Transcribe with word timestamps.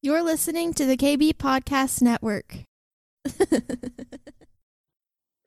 You're 0.00 0.22
listening 0.22 0.74
to 0.74 0.86
the 0.86 0.96
KB 0.96 1.34
Podcast 1.34 2.02
Network. 2.02 2.64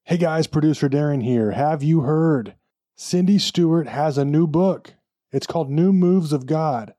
Hey 0.04 0.18
guys, 0.18 0.46
producer 0.46 0.90
Darren 0.90 1.24
here. 1.24 1.52
Have 1.52 1.82
you 1.84 2.02
heard? 2.02 2.56
Cindy 2.98 3.38
Stewart 3.38 3.88
has 3.88 4.18
a 4.18 4.26
new 4.26 4.46
book. 4.46 4.96
It's 5.32 5.48
called 5.48 5.72
New 5.72 5.94
Moves 5.94 6.34
of 6.34 6.46
God. 6.46 6.96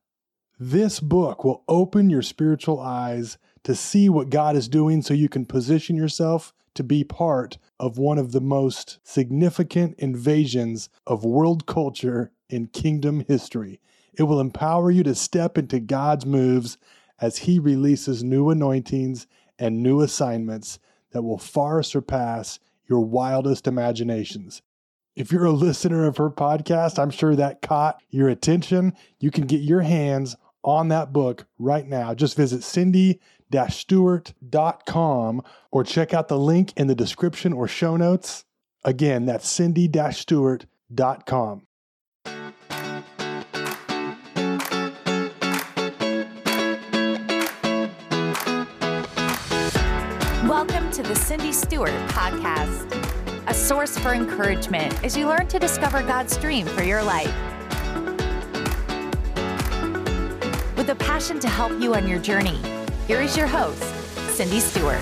This 0.58 0.98
book 0.98 1.44
will 1.44 1.62
open 1.68 2.08
your 2.08 2.22
spiritual 2.22 2.80
eyes 2.80 3.36
to 3.64 3.74
see 3.74 4.08
what 4.08 4.30
God 4.30 4.56
is 4.56 4.66
doing 4.66 5.02
so 5.02 5.12
you 5.12 5.28
can 5.28 5.44
position 5.44 5.94
yourself 5.94 6.54
to 6.74 6.82
be 6.82 7.04
part 7.04 7.58
of 7.78 7.98
one 7.98 8.16
of 8.16 8.32
the 8.32 8.40
most 8.40 8.98
significant 9.02 9.94
invasions 9.98 10.88
of 11.06 11.22
world 11.22 11.66
culture 11.66 12.30
in 12.48 12.68
kingdom 12.68 13.26
history. 13.28 13.78
It 14.14 14.22
will 14.22 14.40
empower 14.40 14.90
you 14.90 15.02
to 15.02 15.14
step 15.14 15.58
into 15.58 15.80
God's 15.80 16.24
moves 16.24 16.78
as 17.22 17.38
He 17.38 17.58
releases 17.58 18.22
new 18.22 18.50
anointings 18.50 19.26
and 19.58 19.82
new 19.82 20.02
assignments 20.02 20.78
that 21.12 21.22
will 21.22 21.38
far 21.38 21.82
surpass 21.82 22.58
your 22.88 23.00
wildest 23.00 23.66
imaginations. 23.66 24.60
If 25.14 25.30
you're 25.30 25.44
a 25.44 25.52
listener 25.52 26.06
of 26.06 26.16
her 26.16 26.30
podcast, 26.30 26.98
I'm 26.98 27.10
sure 27.10 27.36
that 27.36 27.62
caught 27.62 28.02
your 28.10 28.28
attention. 28.28 28.94
You 29.20 29.30
can 29.30 29.46
get 29.46 29.60
your 29.60 29.82
hands 29.82 30.36
on 30.64 30.88
that 30.88 31.12
book 31.12 31.46
right 31.58 31.86
now. 31.86 32.14
Just 32.14 32.36
visit 32.36 32.62
cindy 32.62 33.20
stewart.com 33.68 35.42
or 35.70 35.84
check 35.84 36.14
out 36.14 36.28
the 36.28 36.38
link 36.38 36.72
in 36.76 36.86
the 36.86 36.94
description 36.94 37.52
or 37.52 37.68
show 37.68 37.96
notes. 37.96 38.44
Again, 38.84 39.26
that's 39.26 39.48
cindy 39.48 39.90
stewart.com. 40.10 41.66
Welcome 50.52 50.90
to 50.90 51.02
the 51.02 51.14
Cindy 51.16 51.50
Stewart 51.50 51.94
Podcast, 52.08 52.84
a 53.46 53.54
source 53.54 53.96
for 53.96 54.12
encouragement 54.12 55.02
as 55.02 55.16
you 55.16 55.26
learn 55.26 55.46
to 55.46 55.58
discover 55.58 56.02
God's 56.02 56.36
dream 56.36 56.66
for 56.66 56.82
your 56.82 57.02
life. 57.02 57.34
With 60.76 60.90
a 60.90 60.96
passion 60.98 61.40
to 61.40 61.48
help 61.48 61.80
you 61.80 61.94
on 61.94 62.06
your 62.06 62.18
journey, 62.18 62.60
here 63.06 63.22
is 63.22 63.34
your 63.34 63.46
host, 63.46 63.82
Cindy 64.36 64.60
Stewart. 64.60 65.00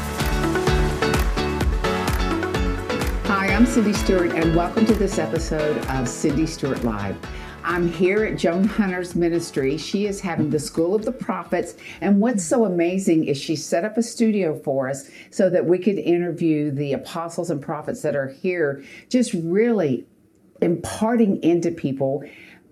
Hi, 3.26 3.48
I'm 3.48 3.66
Cindy 3.66 3.92
Stewart, 3.92 4.30
and 4.30 4.54
welcome 4.54 4.86
to 4.86 4.94
this 4.94 5.18
episode 5.18 5.84
of 5.86 6.08
Cindy 6.08 6.46
Stewart 6.46 6.84
Live. 6.84 7.18
I'm 7.70 7.86
here 7.86 8.24
at 8.24 8.36
Joan 8.36 8.64
Hunter's 8.64 9.14
ministry. 9.14 9.78
She 9.78 10.06
is 10.06 10.20
having 10.20 10.50
the 10.50 10.58
School 10.58 10.92
of 10.92 11.04
the 11.04 11.12
Prophets. 11.12 11.76
And 12.00 12.20
what's 12.20 12.42
so 12.42 12.64
amazing 12.64 13.26
is 13.26 13.38
she 13.38 13.54
set 13.54 13.84
up 13.84 13.96
a 13.96 14.02
studio 14.02 14.58
for 14.58 14.88
us 14.88 15.08
so 15.30 15.48
that 15.50 15.66
we 15.66 15.78
could 15.78 15.96
interview 15.96 16.72
the 16.72 16.92
apostles 16.94 17.48
and 17.48 17.62
prophets 17.62 18.02
that 18.02 18.16
are 18.16 18.26
here, 18.26 18.82
just 19.08 19.32
really 19.34 20.04
imparting 20.60 21.40
into 21.44 21.70
people, 21.70 22.24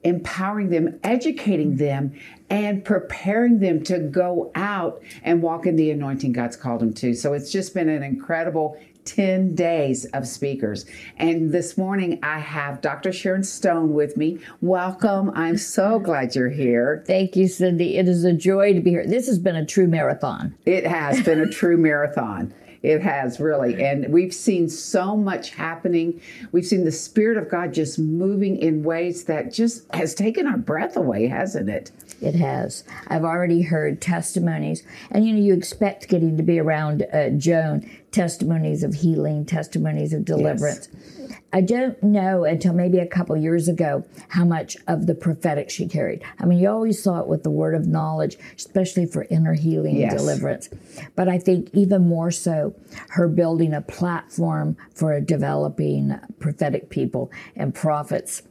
empowering 0.03 0.71
them, 0.71 0.99
educating 1.05 1.77
them, 1.77 2.19
and 2.51 2.85
preparing 2.85 3.61
them 3.61 3.85
to 3.85 4.01
go 4.01 4.51
out 4.57 5.01
and 5.23 5.43
walk 5.43 5.65
in 5.65 5.77
the 5.77 5.93
anointing 5.93 6.33
God's 6.33 6.57
called 6.57 6.81
them 6.81 6.93
to. 6.95 7.15
So 7.15 7.35
it's 7.35 7.53
just 7.53 7.73
been 7.73 7.89
an 7.89 8.03
incredible 8.03 8.77
10 9.05 9.55
days 9.55 10.05
of 10.07 10.27
speakers. 10.27 10.87
And 11.17 11.53
this 11.53 11.79
morning 11.79 12.19
I 12.23 12.39
have 12.39 12.81
Dr. 12.81 13.13
Sharon 13.13 13.45
Stone 13.45 13.95
with 13.95 14.17
me. 14.17 14.39
Welcome. 14.61 15.31
I'm 15.35 15.57
so 15.57 15.99
glad 15.99 16.35
you're 16.35 16.51
here. 16.51 17.05
Thank 17.07 17.37
you, 17.37 17.49
Cindy. 17.49 17.97
It 17.97 18.09
is 18.09 18.25
a 18.25 18.33
joy 18.33 18.75
to 18.75 18.81
be 18.81 18.91
here. 18.91 19.07
This 19.07 19.27
has 19.27 19.39
been 19.39 19.57
a 19.57 19.67
true 19.67 19.87
marathon. 19.87 20.55
It 20.67 20.87
has 20.87 21.23
been 21.23 21.41
a 21.41 21.49
true 21.49 21.77
marathon. 21.77 22.53
It 22.83 23.03
has 23.03 23.41
really. 23.41 23.83
And 23.83 24.13
we've 24.13 24.35
seen 24.35 24.69
so 24.69 25.17
much 25.17 25.51
happening. 25.51 26.21
We've 26.53 26.67
seen 26.67 26.85
the 26.85 26.93
Spirit 26.93 27.37
of 27.37 27.51
God 27.51 27.75
just 27.75 27.99
moving 27.99 28.57
in 28.57 28.85
ways 28.85 29.25
that 29.25 29.53
just 29.53 29.93
has 29.95 30.15
taken 30.15 30.47
our 30.47 30.59
breath 30.59 30.97
away, 30.97 31.27
hasn't 31.27 31.69
it? 31.69 31.91
It 32.21 32.35
has. 32.35 32.85
I've 33.09 33.25
already 33.25 33.63
heard 33.63 34.01
testimonies, 34.01 34.83
and 35.11 35.27
you 35.27 35.35
know, 35.35 35.41
you 35.41 35.55
expect 35.55 36.09
getting 36.09 36.37
to 36.37 36.43
be 36.43 36.59
around 36.59 37.07
uh, 37.13 37.31
Joan 37.31 37.89
testimonies 38.11 38.83
of 38.83 38.95
healing, 38.95 39.45
testimonies 39.45 40.13
of 40.13 40.25
deliverance. 40.25 40.89
Yes. 40.93 41.33
I 41.53 41.61
don't 41.61 42.03
know 42.03 42.45
until 42.45 42.75
maybe 42.75 42.99
a 42.99 43.07
couple 43.07 43.37
years 43.37 43.69
ago 43.69 44.05
how 44.29 44.45
much 44.45 44.77
of 44.87 45.07
the 45.07 45.15
prophetic 45.15 45.71
she 45.71 45.89
carried. 45.89 46.23
I 46.39 46.47
mean, 46.47 46.59
you 46.59 46.69
always 46.69 47.03
saw 47.03 47.21
it 47.21 47.27
with 47.27 47.43
the 47.43 47.51
word 47.51 47.75
of 47.75 47.87
knowledge, 47.87 48.37
especially 48.57 49.07
for 49.07 49.27
inner 49.31 49.55
healing 49.55 49.97
yes. 49.97 50.11
and 50.11 50.19
deliverance. 50.19 50.69
But 51.17 51.29
I 51.29 51.39
think 51.39 51.71
even 51.73 52.07
more 52.07 52.31
so, 52.31 52.75
her 53.11 53.29
building 53.29 53.73
a 53.73 53.81
platform 53.81 54.77
for 54.95 55.21
developing 55.21 56.19
prophetic 56.39 56.91
people 56.91 57.31
and 57.57 57.75
prophets 57.75 58.43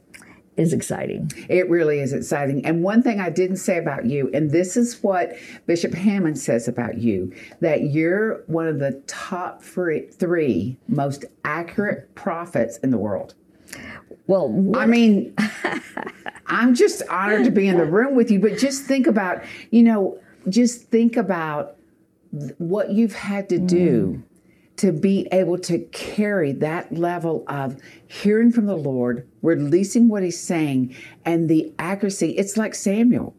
is 0.58 0.72
exciting. 0.72 1.30
It 1.48 1.70
really 1.70 2.00
is 2.00 2.12
exciting. 2.12 2.66
And 2.66 2.82
one 2.82 3.02
thing 3.02 3.20
I 3.20 3.30
didn't 3.30 3.56
say 3.58 3.78
about 3.78 4.04
you, 4.04 4.30
and 4.34 4.50
this 4.50 4.76
is 4.76 5.02
what 5.02 5.36
Bishop 5.66 5.94
Hamon 5.94 6.34
says 6.34 6.68
about 6.68 6.98
you, 6.98 7.32
that 7.60 7.84
you're 7.84 8.42
one 8.46 8.66
of 8.66 8.80
the 8.80 9.00
top 9.06 9.62
three 9.62 10.76
most 10.88 11.24
accurate 11.44 12.14
prophets 12.14 12.78
in 12.78 12.90
the 12.90 12.98
world. 12.98 13.34
Well, 14.26 14.48
what? 14.48 14.80
I 14.80 14.86
mean, 14.86 15.34
I'm 16.46 16.74
just 16.74 17.02
honored 17.08 17.44
to 17.44 17.50
be 17.50 17.68
in 17.68 17.78
the 17.78 17.86
room 17.86 18.14
with 18.14 18.30
you, 18.30 18.40
but 18.40 18.58
just 18.58 18.84
think 18.84 19.06
about, 19.06 19.42
you 19.70 19.82
know, 19.82 20.18
just 20.48 20.82
think 20.88 21.16
about 21.16 21.76
what 22.58 22.90
you've 22.90 23.14
had 23.14 23.48
to 23.48 23.58
do 23.58 24.18
mm 24.18 24.22
to 24.78 24.92
be 24.92 25.28
able 25.32 25.58
to 25.58 25.78
carry 25.92 26.52
that 26.52 26.92
level 26.92 27.44
of 27.48 27.80
hearing 28.06 28.50
from 28.50 28.66
the 28.66 28.76
Lord, 28.76 29.28
releasing 29.42 30.08
what 30.08 30.22
He's 30.22 30.40
saying, 30.40 30.94
and 31.24 31.48
the 31.48 31.72
accuracy. 31.78 32.30
It's 32.30 32.56
like 32.56 32.74
Samuel. 32.74 33.34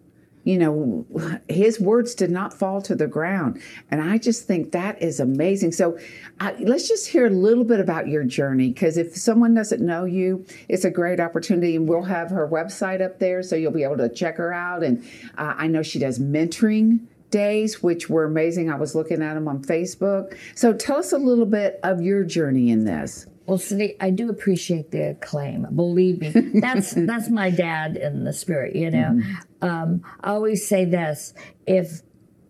You 0.45 0.57
know, 0.57 1.05
his 1.47 1.79
words 1.79 2.16
did 2.16 2.31
not 2.31 2.53
fall 2.53 2.81
to 2.83 2.95
the 2.95 3.07
ground. 3.07 3.61
And 3.91 4.01
I 4.01 4.17
just 4.17 4.47
think 4.47 4.72
that 4.72 5.01
is 5.01 5.19
amazing. 5.19 5.73
So 5.73 6.00
uh, 6.39 6.53
let's 6.59 6.88
just 6.88 7.07
hear 7.07 7.27
a 7.27 7.29
little 7.29 7.66
bit 7.66 7.79
about 7.79 8.07
your 8.07 8.23
journey 8.23 8.69
because 8.69 8.97
if 8.97 9.16
someone 9.16 9.53
doesn't 9.53 9.85
know 9.85 10.06
you, 10.06 10.45
it's 10.67 10.85
a 10.85 10.89
great 10.89 11.19
opportunity. 11.19 11.75
And 11.75 11.88
we'll 11.88 12.03
have 12.03 12.31
her 12.31 12.47
website 12.47 13.01
up 13.01 13.19
there 13.19 13.44
so 13.44 13.56
you'll 13.56 13.73
be 13.73 13.83
able 13.83 13.97
to 13.97 14.09
check 14.09 14.38
her 14.38 14.53
out. 14.53 14.81
And 14.81 15.03
uh, 15.38 15.56
I 15.57 15.67
know 15.67 15.83
she 15.83 16.00
does 16.00 16.19
mentoring 16.19 17.01
days, 17.31 17.81
which 17.84 18.09
were 18.09 18.25
amazing. 18.25 18.69
I 18.69 18.75
was 18.75 18.95
looking 18.95 19.22
at 19.22 19.34
them 19.34 19.47
on 19.47 19.63
Facebook. 19.63 20.38
So 20.56 20.73
tell 20.73 20.97
us 20.97 21.12
a 21.12 21.17
little 21.17 21.45
bit 21.45 21.79
of 21.84 22.01
your 22.01 22.23
journey 22.23 22.69
in 22.69 22.85
this. 22.85 23.25
Well, 23.45 23.57
Cindy, 23.57 23.95
I 24.00 24.12
do 24.12 24.29
appreciate 24.29 24.91
the 24.91 25.12
acclaim. 25.12 25.66
Believe 25.75 26.22
me, 26.22 26.29
that's 26.62 26.94
that's 26.94 27.29
my 27.29 27.50
dad 27.50 27.97
in 27.97 28.23
the 28.23 28.34
spirit. 28.34 28.75
You 28.75 28.91
know, 28.91 29.19
mm-hmm. 29.19 29.66
um, 29.68 30.03
I 30.22 30.29
always 30.29 30.68
say 30.68 30.85
this: 30.85 31.34
if 31.66 32.01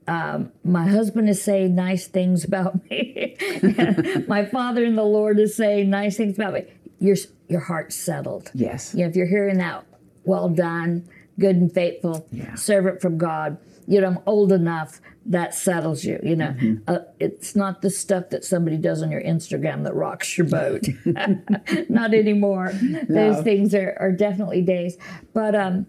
um, 0.10 0.52
my 0.66 0.88
husband 0.88 1.30
is 1.30 1.42
saying 1.42 1.74
nice 1.74 2.08
things 2.08 2.44
about 2.44 2.84
me, 2.90 3.38
my 4.28 4.44
father 4.46 4.84
in 4.84 4.96
the 4.96 5.04
Lord 5.04 5.40
is 5.40 5.56
saying 5.56 5.90
nice 5.90 6.18
things 6.18 6.36
about 6.36 6.54
me, 6.54 6.66
your 7.00 7.16
your 7.48 7.62
heart's 7.62 7.96
settled. 7.96 8.52
Yes. 8.54 8.94
You 8.94 9.04
know, 9.04 9.10
if 9.10 9.16
you're 9.16 9.26
hearing 9.26 9.58
that, 9.60 9.86
well 10.26 10.50
done, 10.50 11.08
good 11.40 11.56
and 11.56 11.72
faithful 11.74 12.28
yeah. 12.32 12.56
servant 12.56 13.02
from 13.02 13.18
God 13.18 13.58
you 13.90 14.00
know, 14.00 14.08
I'm 14.08 14.20
old 14.28 14.52
enough, 14.52 15.02
that 15.26 15.56
settles 15.56 16.06
you. 16.06 16.20
You 16.22 16.36
know, 16.36 16.50
mm-hmm. 16.50 16.76
uh, 16.88 17.00
it's 17.20 17.56
not 17.56 17.82
the 17.82 17.90
stuff 17.90 18.30
that 18.30 18.46
somebody 18.46 18.78
does 18.78 19.02
on 19.02 19.10
your 19.10 19.22
Instagram 19.22 19.84
that 19.84 19.96
rocks 19.96 20.38
your 20.38 20.48
boat. 20.48 20.88
not 21.90 22.14
anymore. 22.14 22.72
No. 22.82 23.04
Those 23.10 23.44
things 23.44 23.74
are, 23.74 23.98
are 24.00 24.12
definitely 24.12 24.62
days. 24.62 24.96
But 25.34 25.56
um, 25.56 25.88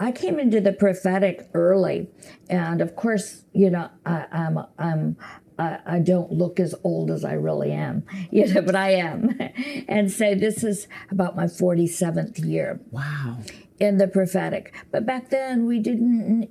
I 0.00 0.10
came 0.10 0.40
into 0.40 0.60
the 0.60 0.72
prophetic 0.72 1.48
early, 1.54 2.08
and 2.50 2.80
of 2.80 2.96
course, 2.96 3.44
you 3.52 3.70
know, 3.70 3.88
I, 4.04 4.26
I'm 4.32 4.58
I'm 4.76 5.16
I, 5.60 5.78
I, 5.86 5.98
don't 6.00 6.32
look 6.32 6.58
as 6.58 6.74
old 6.82 7.12
as 7.12 7.24
I 7.24 7.34
really 7.34 7.70
am, 7.70 8.04
you 8.32 8.52
know, 8.52 8.62
but 8.62 8.74
I 8.74 8.94
am. 8.94 9.38
And 9.86 10.10
so 10.10 10.34
this 10.34 10.64
is 10.64 10.88
about 11.10 11.36
my 11.36 11.44
47th 11.44 12.44
year. 12.44 12.80
Wow. 12.90 13.38
In 13.78 13.98
the 13.98 14.08
prophetic. 14.08 14.74
But 14.90 15.06
back 15.06 15.30
then 15.30 15.66
we 15.66 15.78
didn't 15.78 16.48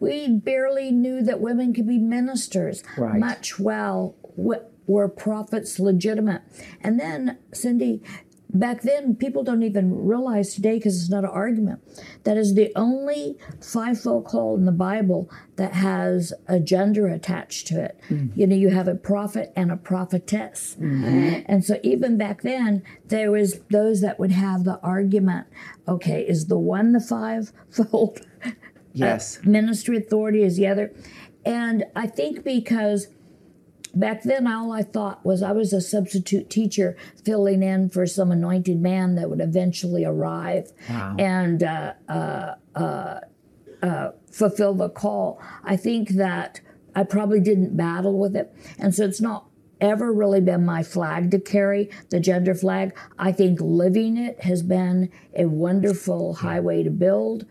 we 0.00 0.28
barely 0.28 0.90
knew 0.90 1.22
that 1.22 1.40
women 1.40 1.72
could 1.72 1.86
be 1.86 1.98
ministers, 1.98 2.82
right. 2.96 3.20
much 3.20 3.58
well 3.58 4.16
were 4.86 5.08
prophets 5.08 5.78
legitimate. 5.78 6.42
And 6.80 6.98
then, 6.98 7.38
Cindy, 7.52 8.02
back 8.52 8.82
then, 8.82 9.14
people 9.14 9.44
don't 9.44 9.62
even 9.62 9.94
realize 9.94 10.54
today 10.54 10.78
because 10.78 11.00
it's 11.00 11.10
not 11.10 11.24
an 11.24 11.30
argument. 11.30 11.80
That 12.24 12.36
is 12.36 12.54
the 12.54 12.72
only 12.74 13.38
fivefold 13.62 14.24
call 14.24 14.56
in 14.56 14.64
the 14.64 14.72
Bible 14.72 15.30
that 15.56 15.74
has 15.74 16.32
a 16.48 16.58
gender 16.58 17.06
attached 17.06 17.66
to 17.68 17.84
it. 17.84 18.00
Mm-hmm. 18.08 18.40
You 18.40 18.46
know, 18.46 18.56
you 18.56 18.70
have 18.70 18.88
a 18.88 18.94
prophet 18.94 19.52
and 19.54 19.70
a 19.70 19.76
prophetess. 19.76 20.76
Mm-hmm. 20.80 21.42
And 21.46 21.64
so 21.64 21.78
even 21.82 22.16
back 22.16 22.42
then, 22.42 22.82
there 23.06 23.30
was 23.30 23.60
those 23.70 24.00
that 24.00 24.18
would 24.18 24.32
have 24.32 24.64
the 24.64 24.80
argument, 24.80 25.46
okay, 25.86 26.22
is 26.22 26.46
the 26.46 26.58
one 26.58 26.92
the 26.92 27.00
fivefold 27.00 28.26
Yes. 28.92 29.38
Uh, 29.38 29.48
ministry 29.48 29.96
authority 29.96 30.42
is 30.42 30.56
the 30.56 30.66
other. 30.66 30.92
And 31.44 31.84
I 31.96 32.06
think 32.06 32.44
because 32.44 33.08
back 33.94 34.22
then 34.22 34.46
all 34.46 34.72
I 34.72 34.82
thought 34.82 35.24
was 35.24 35.42
I 35.42 35.52
was 35.52 35.72
a 35.72 35.80
substitute 35.80 36.50
teacher 36.50 36.96
filling 37.24 37.62
in 37.62 37.88
for 37.90 38.06
some 38.06 38.30
anointed 38.30 38.80
man 38.80 39.14
that 39.16 39.28
would 39.30 39.40
eventually 39.40 40.04
arrive 40.04 40.70
Wow. 40.88 41.16
and 41.18 41.62
uh, 41.62 41.94
uh, 42.08 42.54
uh, 42.74 43.20
uh, 43.82 44.10
fulfill 44.30 44.74
the 44.74 44.90
call. 44.90 45.40
I 45.64 45.76
think 45.76 46.10
that 46.10 46.60
I 46.94 47.04
probably 47.04 47.40
didn't 47.40 47.76
battle 47.76 48.18
with 48.18 48.36
it. 48.36 48.54
And 48.78 48.94
so 48.94 49.04
it's 49.04 49.20
not 49.20 49.46
ever 49.80 50.12
really 50.12 50.40
been 50.42 50.64
my 50.66 50.82
flag 50.82 51.30
to 51.30 51.40
carry, 51.40 51.88
the 52.10 52.20
gender 52.20 52.54
flag. 52.54 52.94
I 53.18 53.32
think 53.32 53.60
living 53.62 54.18
it 54.18 54.40
has 54.42 54.62
been 54.62 55.10
a 55.34 55.46
wonderful 55.46 56.34
highway 56.34 56.82
to 56.82 56.90
build. 56.90 57.46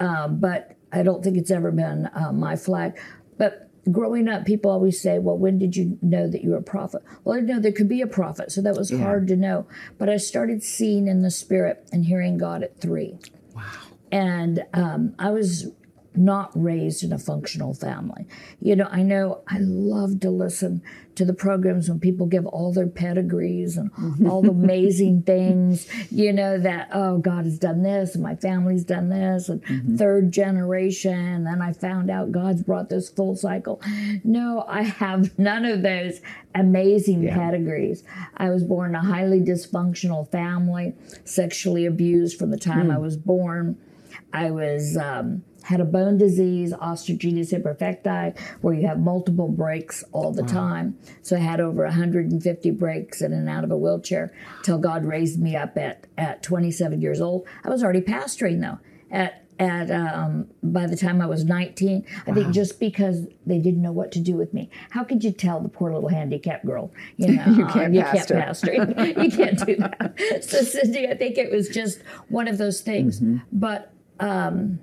Uh, 0.00 0.28
but 0.28 0.75
I 0.96 1.02
don't 1.02 1.22
think 1.22 1.36
it's 1.36 1.50
ever 1.50 1.70
been 1.70 2.08
uh, 2.14 2.32
my 2.32 2.56
flag. 2.56 2.98
But 3.38 3.70
growing 3.90 4.28
up, 4.28 4.44
people 4.44 4.70
always 4.70 5.00
say, 5.00 5.18
Well, 5.18 5.38
when 5.38 5.58
did 5.58 5.76
you 5.76 5.98
know 6.02 6.28
that 6.28 6.42
you 6.42 6.50
were 6.50 6.58
a 6.58 6.62
prophet? 6.62 7.02
Well, 7.24 7.36
I 7.36 7.40
didn't 7.40 7.56
know 7.56 7.60
there 7.60 7.72
could 7.72 7.88
be 7.88 8.02
a 8.02 8.06
prophet, 8.06 8.50
so 8.52 8.62
that 8.62 8.74
was 8.74 8.90
hard 8.90 9.28
to 9.28 9.36
know. 9.36 9.66
But 9.98 10.08
I 10.08 10.16
started 10.16 10.62
seeing 10.62 11.06
in 11.08 11.22
the 11.22 11.30
spirit 11.30 11.86
and 11.92 12.04
hearing 12.04 12.38
God 12.38 12.62
at 12.62 12.80
three. 12.80 13.18
Wow. 13.54 13.62
And 14.10 14.64
um, 14.72 15.14
I 15.18 15.30
was 15.30 15.70
not 16.16 16.50
raised 16.54 17.02
in 17.02 17.12
a 17.12 17.18
functional 17.18 17.74
family. 17.74 18.26
You 18.60 18.76
know, 18.76 18.88
I 18.90 19.02
know 19.02 19.42
I 19.48 19.58
love 19.58 20.20
to 20.20 20.30
listen 20.30 20.82
to 21.16 21.24
the 21.24 21.34
programs 21.34 21.88
when 21.88 21.98
people 21.98 22.26
give 22.26 22.46
all 22.46 22.72
their 22.72 22.86
pedigrees 22.86 23.76
and 23.76 23.90
all 24.28 24.42
the 24.42 24.50
amazing 24.50 25.22
things, 25.26 25.86
you 26.10 26.32
know, 26.32 26.58
that, 26.58 26.88
oh, 26.92 27.18
God 27.18 27.44
has 27.44 27.58
done 27.58 27.82
this 27.82 28.14
and 28.14 28.22
my 28.22 28.36
family's 28.36 28.84
done 28.84 29.08
this 29.08 29.48
and 29.48 29.98
third 29.98 30.30
generation. 30.30 31.14
And 31.14 31.46
then 31.46 31.62
I 31.62 31.72
found 31.72 32.10
out 32.10 32.32
God's 32.32 32.62
brought 32.62 32.88
this 32.90 33.08
full 33.08 33.34
cycle. 33.34 33.80
No, 34.24 34.64
I 34.68 34.82
have 34.82 35.38
none 35.38 35.64
of 35.64 35.82
those 35.82 36.20
amazing 36.54 37.28
pedigrees. 37.28 38.04
I 38.36 38.50
was 38.50 38.62
born 38.62 38.90
in 38.90 38.96
a 38.96 39.02
highly 39.02 39.40
dysfunctional 39.40 40.30
family, 40.30 40.94
sexually 41.24 41.86
abused 41.86 42.38
from 42.38 42.50
the 42.50 42.58
time 42.58 42.90
I 42.90 42.98
was 42.98 43.16
born. 43.16 43.78
I 44.32 44.50
was 44.50 44.96
um, 44.96 45.44
had 45.66 45.80
a 45.80 45.84
bone 45.84 46.16
disease, 46.16 46.72
osteogenesis 46.72 47.52
imperfecta, 47.52 48.38
where 48.60 48.72
you 48.72 48.86
have 48.86 49.00
multiple 49.00 49.48
breaks 49.48 50.04
all 50.12 50.32
the 50.32 50.44
time. 50.44 50.96
So 51.22 51.36
I 51.36 51.40
had 51.40 51.60
over 51.60 51.82
150 51.84 52.70
breaks 52.70 53.20
in 53.20 53.32
and 53.32 53.48
out 53.48 53.64
of 53.64 53.72
a 53.72 53.76
wheelchair 53.76 54.32
till 54.62 54.78
God 54.78 55.04
raised 55.04 55.40
me 55.40 55.56
up 55.56 55.76
at 55.76 56.06
at 56.16 56.42
27 56.44 57.00
years 57.00 57.20
old. 57.20 57.46
I 57.64 57.68
was 57.68 57.82
already 57.82 58.00
pastoring 58.00 58.60
though. 58.60 58.78
At 59.10 59.42
at 59.58 59.90
um, 59.90 60.48
by 60.62 60.86
the 60.86 60.96
time 60.96 61.20
I 61.20 61.26
was 61.26 61.44
19, 61.44 62.04
I 62.26 62.32
think 62.32 62.54
just 62.54 62.78
because 62.78 63.26
they 63.44 63.58
didn't 63.58 63.82
know 63.82 63.92
what 63.92 64.12
to 64.12 64.20
do 64.20 64.34
with 64.34 64.54
me. 64.54 64.70
How 64.90 65.02
could 65.02 65.24
you 65.24 65.32
tell 65.32 65.60
the 65.60 65.68
poor 65.68 65.92
little 65.92 66.10
handicapped 66.10 66.64
girl? 66.64 66.92
You 67.16 67.36
know, 67.36 67.44
You 67.46 67.66
can't 67.66 67.94
you 67.94 68.02
pastor. 68.02 68.34
can't 68.34 68.46
pastor. 68.46 68.72
you 69.22 69.30
can't 69.30 69.66
do 69.66 69.76
that. 69.76 70.44
So 70.44 70.62
Cindy, 70.62 71.08
I 71.08 71.16
think 71.16 71.38
it 71.38 71.50
was 71.50 71.68
just 71.70 72.02
one 72.28 72.46
of 72.46 72.58
those 72.58 72.82
things. 72.82 73.20
Mm-hmm. 73.20 73.38
But 73.52 73.90
um, 74.20 74.80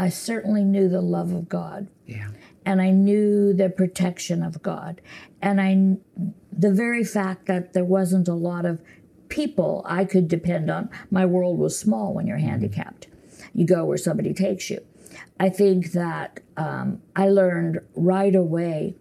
I 0.00 0.08
certainly 0.08 0.64
knew 0.64 0.88
the 0.88 1.02
love 1.02 1.30
of 1.32 1.46
God 1.46 1.88
Yeah. 2.06 2.28
and 2.64 2.80
I 2.80 2.90
knew 2.90 3.52
the 3.52 3.68
protection 3.68 4.42
of 4.42 4.62
God. 4.62 5.02
And 5.42 5.60
I, 5.60 5.98
the 6.50 6.72
very 6.72 7.04
fact 7.04 7.44
that 7.46 7.74
there 7.74 7.84
wasn't 7.84 8.26
a 8.26 8.32
lot 8.34 8.64
of 8.64 8.80
people 9.28 9.82
I 9.84 10.06
could 10.06 10.26
depend 10.26 10.70
on, 10.70 10.88
my 11.10 11.26
world 11.26 11.58
was 11.58 11.78
small 11.78 12.14
when 12.14 12.26
you're 12.26 12.38
handicapped. 12.38 13.08
You 13.52 13.66
go 13.66 13.84
where 13.84 13.98
somebody 13.98 14.32
takes 14.32 14.70
you. 14.70 14.80
I 15.38 15.50
think 15.50 15.92
that 15.92 16.40
um, 16.56 17.02
I 17.14 17.28
learned 17.28 17.80
right 17.94 18.34
away 18.34 18.94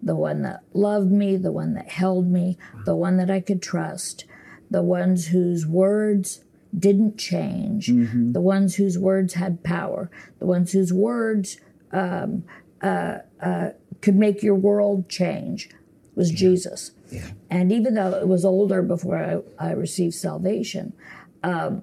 the 0.00 0.14
one 0.14 0.42
that 0.42 0.60
loved 0.72 1.10
me, 1.10 1.36
the 1.36 1.50
one 1.50 1.74
that 1.74 1.88
held 1.88 2.30
me, 2.30 2.56
the 2.84 2.94
one 2.94 3.16
that 3.16 3.32
I 3.32 3.40
could 3.40 3.62
trust, 3.62 4.26
the 4.70 4.82
ones 4.82 5.26
whose 5.28 5.66
words 5.66 6.44
didn't 6.78 7.18
change, 7.18 7.88
the 8.32 8.40
ones 8.40 8.74
whose 8.74 8.98
words 8.98 9.34
had 9.34 9.62
power, 9.62 10.10
the 10.38 10.46
ones 10.46 10.72
whose 10.72 10.92
words 10.92 11.58
um, 11.92 12.44
uh, 12.82 13.18
uh, 13.40 13.70
could 14.02 14.16
make 14.16 14.42
your 14.42 14.54
world 14.54 15.08
change 15.08 15.70
was 16.14 16.30
Jesus. 16.30 16.92
And 17.50 17.72
even 17.72 17.94
though 17.94 18.14
it 18.14 18.28
was 18.28 18.44
older 18.44 18.82
before 18.82 19.44
I, 19.58 19.68
I 19.68 19.72
received 19.72 20.14
salvation, 20.14 20.92
um, 21.42 21.82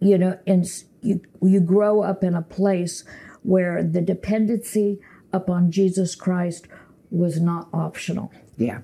you 0.00 0.18
know, 0.18 0.38
and 0.46 0.66
you 1.00 1.20
you 1.40 1.60
grow 1.60 2.02
up 2.02 2.24
in 2.24 2.34
a 2.34 2.42
place 2.42 3.04
where 3.42 3.82
the 3.82 4.00
dependency 4.00 4.98
upon 5.32 5.70
Jesus 5.70 6.14
Christ 6.14 6.66
was 7.10 7.40
not 7.40 7.68
optional. 7.72 8.32
Yeah. 8.56 8.80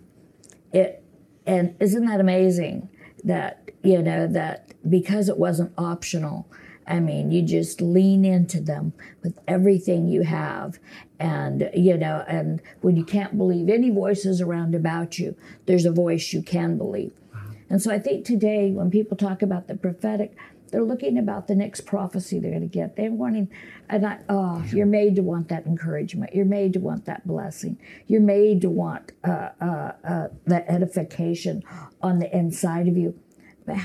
it 0.73 1.03
and 1.47 1.75
isn't 1.81 2.07
that 2.07 2.21
amazing 2.21 2.89
that 3.25 3.71
you 3.83 4.03
know 4.03 4.27
that 4.27 4.75
because 4.89 5.29
it 5.29 5.39
wasn't 5.39 5.73
optional 5.79 6.47
i 6.87 7.01
mean 7.01 7.31
you 7.31 7.43
just 7.43 7.81
lean 7.81 8.25
into 8.25 8.61
them 8.61 8.93
with 9.23 9.39
everything 9.47 10.09
you 10.09 10.23
have. 10.23 10.79
And 11.19 11.69
you 11.75 11.99
know 11.99 12.25
and 12.27 12.63
when 12.81 12.97
you 12.97 13.05
can't 13.05 13.37
believe 13.37 13.69
any 13.69 13.91
voices 13.91 14.41
around 14.41 14.75
about 14.75 15.19
you 15.19 15.37
there's 15.67 15.85
a 15.85 15.93
voice 15.93 16.33
you 16.33 16.43
can 16.43 16.79
believe. 16.79 17.13
Uh-huh. 17.35 17.53
And 17.69 17.83
so 17.83 17.93
i 17.93 17.99
think 17.99 18.25
today 18.25 18.71
when 18.71 18.91
people 18.91 19.17
talk 19.17 19.43
about 19.43 19.69
the 19.69 19.77
prophetic 19.77 20.35
they're 20.71 20.85
looking 20.85 21.19
about 21.19 21.47
the 21.49 21.55
next 21.55 21.83
prophecy 21.83 22.39
they're 22.39 22.51
going 22.51 22.63
to 22.63 22.69
get. 22.69 22.97
They're 22.97 23.11
wanting, 23.11 23.49
and 23.89 24.07
I, 24.07 24.19
oh, 24.29 24.65
you're 24.69 24.87
made 24.87 25.17
to 25.17 25.23
want 25.23 25.49
that 25.49 25.67
encouragement. 25.67 26.35
You're 26.35 26.45
made 26.45 26.73
to 26.75 26.81
want 26.81 27.05
that 27.07 27.27
blessing. 27.27 27.79
You're 28.07 28.21
made 28.21 28.61
to 28.63 28.71
want 28.71 29.13
uh, 29.25 29.51
uh, 29.61 29.93
uh, 30.05 30.29
that 30.47 30.67
edification 30.69 31.63
on 32.01 32.19
the 32.19 32.35
inside 32.37 32.89
of 32.89 32.97
you. 32.97 33.19
But 33.67 33.77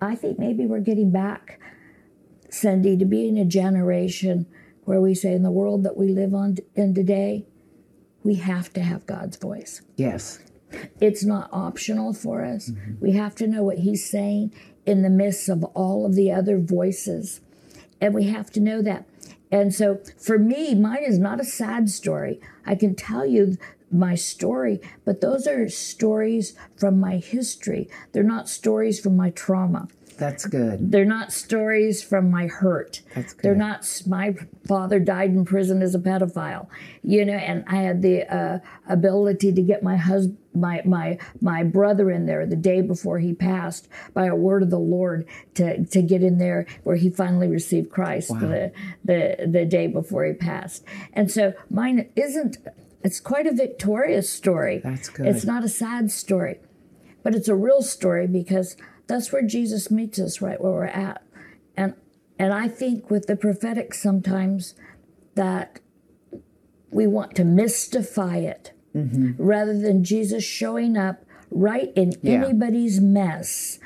I 0.00 0.14
think 0.14 0.38
maybe 0.38 0.66
we're 0.66 0.80
getting 0.80 1.10
back, 1.10 1.58
Cindy, 2.50 2.96
to 2.98 3.04
being 3.04 3.38
a 3.38 3.44
generation 3.44 4.46
where 4.84 5.00
we 5.00 5.14
say 5.14 5.32
in 5.32 5.42
the 5.42 5.50
world 5.50 5.82
that 5.84 5.96
we 5.96 6.08
live 6.08 6.34
on 6.34 6.56
in 6.74 6.94
today, 6.94 7.46
we 8.22 8.36
have 8.36 8.72
to 8.74 8.80
have 8.80 9.06
God's 9.06 9.36
voice 9.36 9.82
Yes. 9.96 10.40
it's 11.00 11.24
not 11.24 11.48
optional 11.52 12.12
for 12.12 12.44
us. 12.44 12.70
We 13.00 13.12
have 13.12 13.34
to 13.36 13.46
know 13.46 13.62
what 13.62 13.78
he's 13.78 14.08
saying 14.10 14.52
in 14.88 15.02
the 15.02 15.10
midst 15.10 15.50
of 15.50 15.62
all 15.74 16.06
of 16.06 16.14
the 16.14 16.32
other 16.32 16.58
voices. 16.58 17.42
And 18.00 18.14
we 18.14 18.28
have 18.28 18.50
to 18.52 18.60
know 18.60 18.80
that. 18.80 19.04
And 19.52 19.74
so 19.74 20.00
for 20.16 20.38
me, 20.38 20.74
mine 20.74 21.04
is 21.04 21.18
not 21.18 21.40
a 21.40 21.44
sad 21.44 21.90
story. 21.90 22.40
I 22.64 22.74
can 22.74 22.94
tell 22.94 23.26
you 23.26 23.58
my 23.92 24.14
story, 24.14 24.80
but 25.04 25.20
those 25.20 25.46
are 25.46 25.68
stories 25.68 26.54
from 26.74 26.98
my 26.98 27.18
history. 27.18 27.90
They're 28.12 28.22
not 28.22 28.48
stories 28.48 28.98
from 28.98 29.14
my 29.14 29.28
trauma. 29.28 29.88
That's 30.18 30.46
good. 30.46 30.90
They're 30.90 31.04
not 31.04 31.32
stories 31.32 32.02
from 32.02 32.30
my 32.30 32.48
hurt. 32.48 33.02
That's 33.14 33.32
good. 33.32 33.42
They're 33.42 33.54
not. 33.54 34.02
My 34.06 34.34
father 34.66 34.98
died 34.98 35.30
in 35.30 35.44
prison 35.44 35.80
as 35.80 35.94
a 35.94 35.98
pedophile, 35.98 36.66
you 37.02 37.24
know, 37.24 37.34
and 37.34 37.64
I 37.68 37.76
had 37.76 38.02
the 38.02 38.34
uh, 38.34 38.58
ability 38.88 39.52
to 39.52 39.62
get 39.62 39.82
my 39.82 39.96
husband, 39.96 40.38
my 40.54 40.82
my 40.84 41.18
my 41.40 41.62
brother 41.62 42.10
in 42.10 42.26
there 42.26 42.46
the 42.46 42.56
day 42.56 42.80
before 42.80 43.20
he 43.20 43.32
passed 43.32 43.88
by 44.12 44.26
a 44.26 44.34
word 44.34 44.62
of 44.64 44.70
the 44.70 44.78
Lord 44.78 45.24
to 45.54 45.84
to 45.84 46.02
get 46.02 46.22
in 46.22 46.38
there 46.38 46.66
where 46.82 46.96
he 46.96 47.10
finally 47.10 47.48
received 47.48 47.90
Christ 47.90 48.28
the 48.28 48.72
the 49.04 49.46
the 49.46 49.64
day 49.64 49.86
before 49.86 50.24
he 50.24 50.32
passed. 50.32 50.84
And 51.12 51.30
so 51.30 51.54
mine 51.70 52.10
isn't. 52.16 52.58
It's 53.04 53.20
quite 53.20 53.46
a 53.46 53.52
victorious 53.52 54.28
story. 54.28 54.80
That's 54.82 55.08
good. 55.08 55.26
It's 55.26 55.44
not 55.44 55.62
a 55.62 55.68
sad 55.68 56.10
story 56.10 56.58
but 57.22 57.34
it's 57.34 57.48
a 57.48 57.54
real 57.54 57.82
story 57.82 58.26
because 58.26 58.76
that's 59.08 59.32
where 59.32 59.42
Jesus 59.42 59.90
meets 59.90 60.18
us 60.20 60.40
right 60.40 60.60
where 60.60 60.72
we're 60.72 60.84
at. 60.84 61.22
And 61.76 61.94
and 62.38 62.52
I 62.52 62.68
think 62.68 63.10
with 63.10 63.26
the 63.26 63.36
prophetic 63.36 63.94
sometimes 63.94 64.74
that 65.34 65.80
we 66.90 67.06
want 67.06 67.34
to 67.36 67.44
mystify 67.44 68.36
it 68.38 68.72
rather 69.38 69.78
than 69.78 70.02
Jesus 70.02 70.42
showing 70.44 70.96
up 70.96 71.24
right 71.50 71.92
in 71.94 72.12
Yeah. 72.22 72.44
anybody's 72.44 73.00
mess 73.00 73.78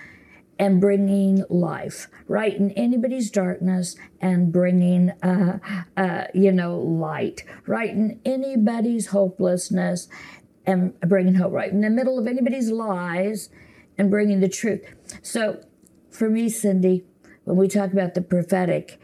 and 0.58 0.80
bringing 0.80 1.44
life, 1.50 2.08
right 2.28 2.56
in 2.56 2.70
anybody's 2.72 3.30
darkness 3.30 3.96
and 4.20 4.52
bringing, 4.52 5.10
uh, 5.22 5.58
uh, 5.96 6.24
you 6.32 6.52
know, 6.52 6.78
light, 6.78 7.42
right 7.66 7.90
in 7.90 8.20
anybody's 8.24 9.08
hopelessness 9.08 10.08
and 10.64 10.98
bringing 11.00 11.34
hope, 11.34 11.52
right 11.52 11.72
in 11.72 11.80
the 11.82 11.90
middle 11.90 12.18
of 12.18 12.26
anybody's 12.26 12.70
lies 12.70 13.50
and 13.98 14.10
bringing 14.10 14.40
the 14.40 14.48
truth. 14.48 14.82
So 15.22 15.62
for 16.10 16.28
me, 16.28 16.48
Cindy, 16.48 17.04
when 17.44 17.56
we 17.56 17.68
talk 17.68 17.92
about 17.92 18.14
the 18.14 18.22
prophetic, 18.22 19.00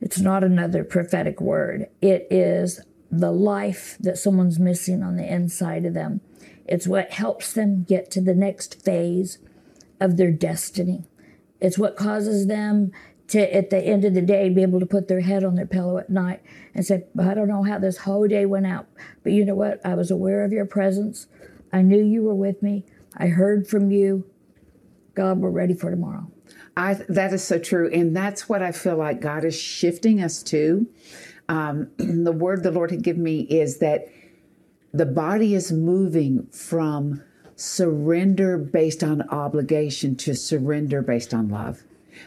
it's 0.00 0.20
not 0.20 0.44
another 0.44 0.84
prophetic 0.84 1.40
word. 1.40 1.86
It 2.00 2.26
is 2.30 2.80
the 3.10 3.32
life 3.32 3.96
that 4.00 4.18
someone's 4.18 4.58
missing 4.58 5.02
on 5.02 5.16
the 5.16 5.30
inside 5.30 5.84
of 5.84 5.94
them. 5.94 6.20
It's 6.66 6.86
what 6.86 7.12
helps 7.12 7.52
them 7.52 7.82
get 7.82 8.10
to 8.12 8.20
the 8.20 8.34
next 8.34 8.82
phase 8.82 9.38
of 10.00 10.16
their 10.16 10.30
destiny. 10.30 11.04
It's 11.60 11.76
what 11.76 11.96
causes 11.96 12.46
them 12.46 12.92
to 13.28 13.54
at 13.54 13.70
the 13.70 13.78
end 13.78 14.04
of 14.04 14.14
the 14.14 14.22
day 14.22 14.48
be 14.48 14.62
able 14.62 14.80
to 14.80 14.86
put 14.86 15.08
their 15.08 15.20
head 15.20 15.44
on 15.44 15.54
their 15.54 15.66
pillow 15.66 15.98
at 15.98 16.10
night 16.10 16.40
and 16.74 16.84
say, 16.84 17.04
I 17.18 17.34
don't 17.34 17.48
know 17.48 17.62
how 17.62 17.78
this 17.78 17.98
whole 17.98 18.26
day 18.26 18.46
went 18.46 18.66
out, 18.66 18.86
but 19.22 19.32
you 19.32 19.44
know 19.44 19.54
what? 19.54 19.84
I 19.84 19.94
was 19.94 20.10
aware 20.10 20.44
of 20.44 20.52
your 20.52 20.64
presence. 20.64 21.26
I 21.72 21.82
knew 21.82 22.02
you 22.02 22.22
were 22.22 22.34
with 22.34 22.62
me. 22.62 22.84
I 23.16 23.26
heard 23.26 23.66
from 23.66 23.90
you. 23.90 24.24
God, 25.14 25.38
we're 25.38 25.50
ready 25.50 25.74
for 25.74 25.90
tomorrow. 25.90 26.30
I 26.76 26.94
that 27.08 27.32
is 27.32 27.42
so 27.42 27.58
true, 27.58 27.90
and 27.92 28.16
that's 28.16 28.48
what 28.48 28.62
I 28.62 28.72
feel 28.72 28.96
like 28.96 29.20
God 29.20 29.44
is 29.44 29.58
shifting 29.58 30.22
us 30.22 30.42
to. 30.44 30.86
Um, 31.48 31.90
the 31.96 32.32
word 32.32 32.62
the 32.62 32.70
Lord 32.70 32.90
had 32.90 33.02
given 33.02 33.22
me 33.22 33.40
is 33.40 33.78
that 33.78 34.08
the 34.92 35.06
body 35.06 35.54
is 35.54 35.72
moving 35.72 36.46
from 36.46 37.22
surrender 37.56 38.56
based 38.56 39.04
on 39.04 39.22
obligation 39.28 40.16
to 40.16 40.34
surrender 40.34 41.02
based 41.02 41.34
on 41.34 41.48
love. 41.48 41.82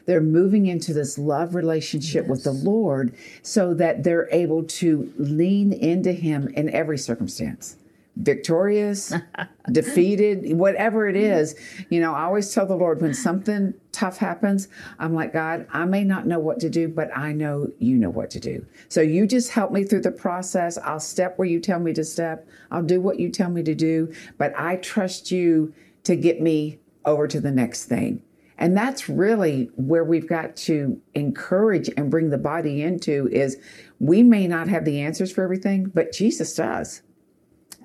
They're 0.06 0.22
moving 0.22 0.66
into 0.66 0.94
this 0.94 1.18
love 1.18 1.56
relationship 1.56 2.24
yes. 2.24 2.30
with 2.30 2.44
the 2.44 2.52
Lord 2.52 3.16
so 3.42 3.74
that 3.76 4.04
they're 4.04 4.30
able 4.32 4.64
to 4.64 5.12
lean 5.18 5.74
into 5.74 6.12
Him 6.12 6.48
in 6.50 6.70
every 6.70 6.98
circumstance 6.98 7.78
victorious, 8.16 9.14
defeated, 9.72 10.58
whatever 10.58 11.08
it 11.08 11.16
is. 11.16 11.56
You 11.90 12.00
know, 12.00 12.14
I 12.14 12.24
always 12.24 12.54
tell 12.54 12.66
the 12.66 12.76
Lord 12.76 13.02
when 13.02 13.14
something 13.14 13.74
tough 13.92 14.18
happens, 14.18 14.68
I'm 15.00 15.14
like, 15.14 15.34
God, 15.34 15.68
I 15.72 15.86
may 15.86 16.04
not 16.04 16.28
know 16.28 16.40
what 16.40 16.60
to 16.62 16.70
do, 16.70 16.88
but 16.88 17.16
I 17.16 17.32
know 17.32 17.72
you 17.80 17.96
know 17.98 18.10
what 18.10 18.30
to 18.32 18.40
do. 18.40 18.66
So 18.90 19.02
you 19.02 19.26
just 19.26 19.52
help 19.52 19.72
me 19.72 19.84
through 19.84 20.02
the 20.02 20.12
process. 20.12 20.78
I'll 20.78 21.00
step 21.00 21.38
where 21.38 21.48
you 21.48 21.60
tell 21.60 21.80
me 21.80 21.94
to 21.94 22.04
step, 22.04 22.48
I'll 22.72 22.84
do 22.84 23.02
what 23.02 23.20
you 23.20 23.30
tell 23.30 23.50
me 23.50 23.64
to 23.64 23.76
do, 23.76 24.14
but 24.38 24.54
I 24.58 24.78
trust 24.78 25.32
you 25.32 25.74
to 26.04 26.16
get 26.16 26.42
me 26.42 26.80
over 27.06 27.28
to 27.28 27.40
the 27.40 27.52
next 27.52 27.86
thing. 27.86 28.22
And 28.58 28.78
that's 28.78 29.10
really 29.10 29.70
where 29.76 30.04
we've 30.04 30.28
got 30.28 30.56
to 30.58 31.02
encourage 31.16 31.90
and 31.98 32.12
bring 32.12 32.30
the 32.30 32.38
body 32.38 32.82
into 32.84 33.28
is 33.30 33.58
we 34.00 34.22
may 34.24 34.48
not 34.48 34.68
have 34.68 34.86
the 34.86 35.02
answers 35.02 35.32
for 35.32 35.44
everything, 35.44 35.92
but 35.94 36.12
Jesus 36.12 36.56
does. 36.56 37.02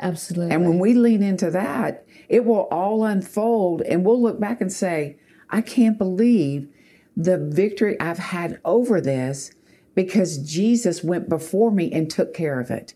Absolutely. 0.00 0.55
And 0.55 0.67
when 0.67 0.78
we 0.78 0.95
lean 0.95 1.23
into 1.23 1.50
that, 1.50 2.07
it 2.28 2.45
will 2.45 2.69
all 2.71 3.05
unfold 3.05 3.83
and 3.83 4.05
we'll 4.05 4.21
look 4.21 4.38
back 4.38 4.61
and 4.61 4.73
say, 4.73 5.19
I 5.50 5.61
can't 5.61 5.99
believe 5.99 6.69
the 7.17 7.38
victory 7.38 7.99
I've 7.99 8.19
had 8.19 8.61
over 8.64 9.00
this 9.00 9.50
because 9.95 10.38
Jesus 10.38 11.02
went 11.02 11.28
before 11.28 11.73
me 11.73 11.90
and 11.90 12.09
took 12.09 12.33
care 12.33 12.61
of 12.61 12.71
it. 12.71 12.95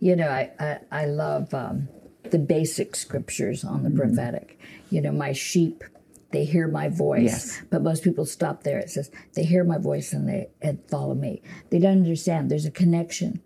You 0.00 0.16
know, 0.16 0.28
I, 0.28 0.50
I, 0.58 0.78
I 0.90 1.06
love 1.06 1.54
um, 1.54 1.88
the 2.30 2.38
basic 2.38 2.96
scriptures 2.96 3.64
on 3.64 3.84
the 3.84 3.90
mm-hmm. 3.90 3.98
prophetic. 3.98 4.58
You 4.90 5.00
know, 5.00 5.12
my 5.12 5.32
sheep, 5.32 5.84
they 6.32 6.44
hear 6.44 6.66
my 6.66 6.88
voice. 6.88 7.22
Yes. 7.22 7.62
But 7.70 7.82
most 7.82 8.02
people 8.02 8.26
stop 8.26 8.64
there. 8.64 8.78
It 8.78 8.90
says, 8.90 9.10
they 9.34 9.44
hear 9.44 9.62
my 9.62 9.78
voice 9.78 10.12
and 10.12 10.28
they 10.28 10.48
and 10.60 10.82
follow 10.90 11.14
me. 11.14 11.42
They 11.70 11.78
don't 11.78 11.98
understand 11.98 12.50
there's 12.50 12.66
a 12.66 12.72
connection 12.72 13.40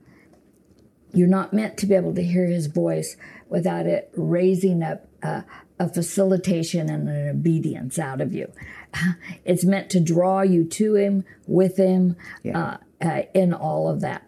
you're 1.12 1.28
not 1.28 1.52
meant 1.52 1.76
to 1.78 1.86
be 1.86 1.94
able 1.94 2.14
to 2.14 2.22
hear 2.22 2.46
his 2.46 2.66
voice 2.66 3.16
without 3.48 3.86
it 3.86 4.10
raising 4.14 4.82
up 4.82 5.06
a, 5.22 5.44
a 5.78 5.88
facilitation 5.88 6.90
and 6.90 7.08
an 7.08 7.28
obedience 7.28 7.98
out 7.98 8.20
of 8.20 8.34
you. 8.34 8.50
It's 9.44 9.64
meant 9.64 9.90
to 9.90 10.00
draw 10.00 10.40
you 10.40 10.64
to 10.64 10.94
him, 10.94 11.24
with 11.46 11.76
him, 11.76 12.16
yeah. 12.42 12.58
uh, 12.58 12.76
uh, 13.06 13.22
in 13.34 13.52
all 13.52 13.88
of 13.88 14.00
that. 14.00 14.26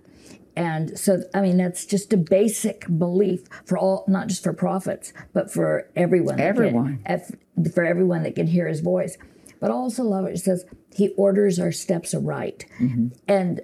And 0.56 0.98
so, 0.98 1.22
I 1.34 1.40
mean, 1.40 1.56
that's 1.56 1.86
just 1.86 2.12
a 2.12 2.16
basic 2.16 2.84
belief 2.98 3.44
for 3.64 3.78
all, 3.78 4.04
not 4.06 4.28
just 4.28 4.42
for 4.42 4.52
prophets, 4.52 5.12
but 5.32 5.50
for 5.50 5.88
everyone. 5.96 6.40
Everyone. 6.40 7.02
Can, 7.06 7.72
for 7.72 7.84
everyone 7.84 8.22
that 8.24 8.34
can 8.34 8.46
hear 8.46 8.68
his 8.68 8.80
voice. 8.80 9.16
But 9.60 9.70
also 9.70 10.02
love 10.02 10.26
it. 10.26 10.34
It 10.34 10.38
says 10.40 10.64
he 10.94 11.08
orders 11.16 11.58
our 11.58 11.72
steps 11.72 12.14
aright. 12.14 12.66
Mm-hmm. 12.78 13.08
And 13.28 13.60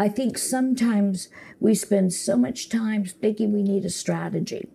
I 0.00 0.08
think 0.08 0.38
sometimes 0.38 1.28
we 1.60 1.74
spend 1.74 2.14
so 2.14 2.34
much 2.34 2.70
time 2.70 3.04
thinking 3.04 3.52
we 3.52 3.62
need 3.62 3.84
a 3.84 3.90
strategy. 3.90 4.66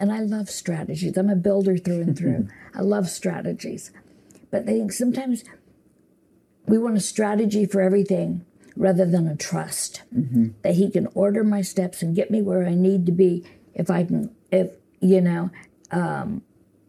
And 0.00 0.10
I 0.10 0.20
love 0.20 0.48
strategies. 0.48 1.14
I'm 1.18 1.28
a 1.28 1.36
builder 1.36 1.76
through 1.76 2.00
and 2.00 2.16
through. 2.16 2.48
I 2.74 2.80
love 2.80 3.10
strategies. 3.10 3.90
But 4.50 4.62
I 4.62 4.68
think 4.68 4.92
sometimes 4.92 5.44
we 6.64 6.78
want 6.78 6.96
a 6.96 7.00
strategy 7.00 7.66
for 7.66 7.82
everything 7.82 8.46
rather 8.74 9.04
than 9.04 9.28
a 9.28 9.36
trust 9.36 10.04
mm-hmm. 10.12 10.52
that 10.62 10.76
he 10.76 10.90
can 10.90 11.06
order 11.08 11.44
my 11.44 11.60
steps 11.60 12.00
and 12.00 12.16
get 12.16 12.30
me 12.30 12.40
where 12.40 12.66
I 12.66 12.74
need 12.74 13.04
to 13.04 13.12
be 13.12 13.44
if 13.74 13.90
I 13.90 14.04
can, 14.04 14.34
if, 14.50 14.70
you 15.00 15.20
know, 15.20 15.50
um, 15.90 16.40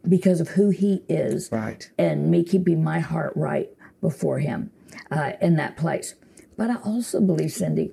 because 0.07 0.39
of 0.39 0.47
who 0.47 0.69
he 0.69 1.03
is. 1.09 1.49
Right. 1.51 1.91
And 1.97 2.31
me 2.31 2.45
keeping 2.45 2.81
my 2.81 3.01
heart 3.01 3.33
right 3.35 3.67
before 3.99 4.39
him 4.39 4.71
uh, 5.11 5.33
in 5.41 5.57
that 5.57 5.75
place. 5.75 6.15
But 6.57 6.69
I 6.69 6.75
also 6.77 7.19
believe, 7.19 7.51
Cindy, 7.51 7.91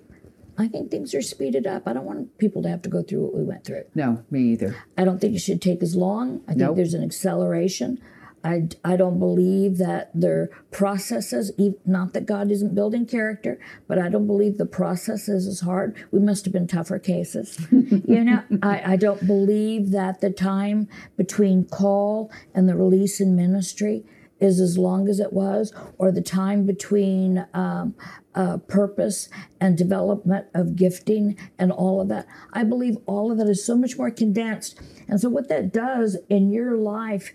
I 0.59 0.69
think 0.69 0.91
things 0.91 1.15
are 1.15 1.23
speeded 1.23 1.67
up. 1.67 1.85
I 1.87 1.93
don't 1.93 2.05
want 2.05 2.37
people 2.39 2.63
to 2.63 2.69
have 2.69 2.83
to 2.83 2.91
go 2.91 3.03
through 3.03 3.25
what 3.25 3.35
we 3.35 3.45
went 3.45 3.65
through. 3.65 3.85
No, 3.95 4.23
me 4.31 4.41
either. 4.53 4.77
I 4.99 5.05
don't 5.05 5.21
think 5.21 5.35
it 5.35 5.41
should 5.41 5.63
take 5.63 5.83
as 5.83 5.97
long. 5.97 6.43
I 6.45 6.49
think 6.49 6.59
nope. 6.59 6.77
there's 6.77 6.95
an 6.95 7.03
acceleration. 7.03 8.01
I, 8.43 8.69
I 8.85 8.97
don't 8.97 9.19
believe 9.19 9.79
that 9.79 10.11
their 10.15 10.49
processes, 10.71 11.53
not 11.85 12.15
that 12.15 12.27
God 12.27 12.51
isn't 12.51 12.75
building 12.75 13.07
character, 13.07 13.59
but 13.87 13.99
I 13.99 14.09
don't 14.09 14.27
believe 14.27 14.57
the 14.57 14.67
processes 14.67 15.47
is 15.47 15.47
as 15.47 15.61
hard. 15.61 15.97
We 16.11 16.21
must 16.21 16.45
have 16.47 16.53
been 16.53 16.67
tougher 16.67 16.99
cases. 16.99 17.59
you 17.71 18.25
know, 18.25 18.43
I, 18.63 18.93
I 18.93 18.97
don't 18.97 19.27
believe 19.27 19.91
that 19.91 20.21
the 20.21 20.31
time 20.31 20.89
between 21.17 21.67
call 21.67 22.31
and 22.55 22.69
the 22.69 22.77
release 22.77 23.21
in 23.21 23.37
ministry 23.37 24.05
is 24.41 24.59
as 24.59 24.79
long 24.79 25.07
as 25.09 25.21
it 25.21 25.35
was, 25.35 25.73
or 25.99 26.11
the 26.11 26.23
time 26.23 26.65
between 26.65 27.47
um, 27.53 27.95
uh, 28.35 28.59
purpose 28.59 29.29
and 29.61 29.77
development 29.77 30.47
of 30.55 30.77
gifting 30.77 31.37
and 31.59 31.73
all 31.73 32.01
of 32.01 32.09
that. 32.09 32.27
I 32.53 32.65
believe 32.65 32.97
all 33.07 33.33
of 33.33 33.39
that 33.39 33.49
is 33.49 33.65
so 33.65 33.77
much 33.77 33.97
more 33.97 34.11
condensed. 34.11 34.81
And 35.09 35.21
so, 35.21 35.29
what 35.29 35.49
that 35.49 35.73
does 35.73 36.17
in 36.29 36.51
your 36.51 36.77
life 36.77 37.33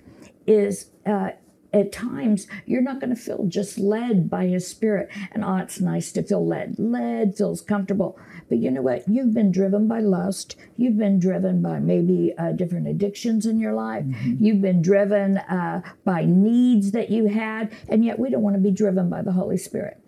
is 0.48 0.92
uh, 1.06 1.32
at 1.76 1.92
times 1.92 2.48
you're 2.66 2.82
not 2.82 3.02
going 3.02 3.14
to 3.14 3.22
feel 3.22 3.46
just 3.48 3.78
led 3.78 4.30
by 4.30 4.48
his 4.48 4.66
spirit. 4.66 5.10
And 5.32 5.44
oh, 5.44 5.58
it's 5.58 5.82
nice 5.82 6.12
to 6.14 6.24
feel 6.24 6.46
led. 6.48 6.80
Led 6.80 7.36
feels 7.36 7.62
comfortable. 7.62 8.18
But 8.48 8.60
you 8.60 8.72
know 8.72 8.82
what? 8.82 9.08
You've 9.10 9.34
been 9.34 9.52
driven 9.52 9.88
by 9.88 10.00
lust. 10.00 10.56
You've 10.78 10.98
been 10.98 11.20
driven 11.20 11.62
by 11.62 11.80
maybe 11.80 12.34
uh, 12.38 12.54
different 12.54 12.88
addictions 12.88 13.46
in 13.46 13.60
your 13.60 13.74
life. 13.74 14.06
Mm-hmm. 14.06 14.44
You've 14.44 14.62
been 14.62 14.82
driven 14.82 15.38
uh, 15.38 15.82
by 16.06 16.24
needs 16.24 16.92
that 16.92 17.10
you 17.10 17.26
had. 17.28 17.76
And 17.90 18.06
yet 18.06 18.20
we 18.20 18.30
don't 18.30 18.42
want 18.42 18.56
to 18.56 18.62
be 18.62 18.72
driven 18.72 19.10
by 19.10 19.22
the 19.22 19.34
Holy 19.34 19.58
Spirit. 19.58 20.00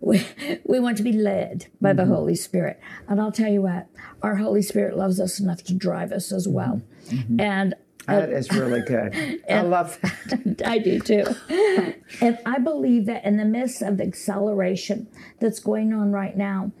We, 0.00 0.24
we 0.64 0.80
want 0.80 0.96
to 0.98 1.02
be 1.02 1.12
led 1.12 1.66
by 1.80 1.90
mm-hmm. 1.90 1.98
the 1.98 2.06
Holy 2.06 2.34
Spirit. 2.34 2.80
And 3.08 3.20
I'll 3.20 3.32
tell 3.32 3.50
you 3.50 3.62
what, 3.62 3.88
our 4.22 4.36
Holy 4.36 4.62
Spirit 4.62 4.96
loves 4.96 5.18
us 5.20 5.40
enough 5.40 5.64
to 5.64 5.74
drive 5.74 6.12
us 6.12 6.32
as 6.32 6.46
well. 6.46 6.82
Mm-hmm. 7.08 7.40
And 7.40 7.74
that 8.06 8.30
is 8.30 8.50
really 8.52 8.80
good. 8.80 9.14
I 9.50 9.60
love 9.62 9.98
that. 10.00 10.62
I 10.66 10.78
do 10.78 10.98
too. 10.98 11.24
and 12.20 12.38
I 12.46 12.58
believe 12.58 13.04
that 13.06 13.24
in 13.24 13.36
the 13.36 13.44
midst 13.44 13.82
of 13.82 13.98
the 13.98 14.04
acceleration 14.04 15.08
that's 15.40 15.60
going 15.60 15.92
on 15.92 16.10
right 16.10 16.36
now, 16.36 16.72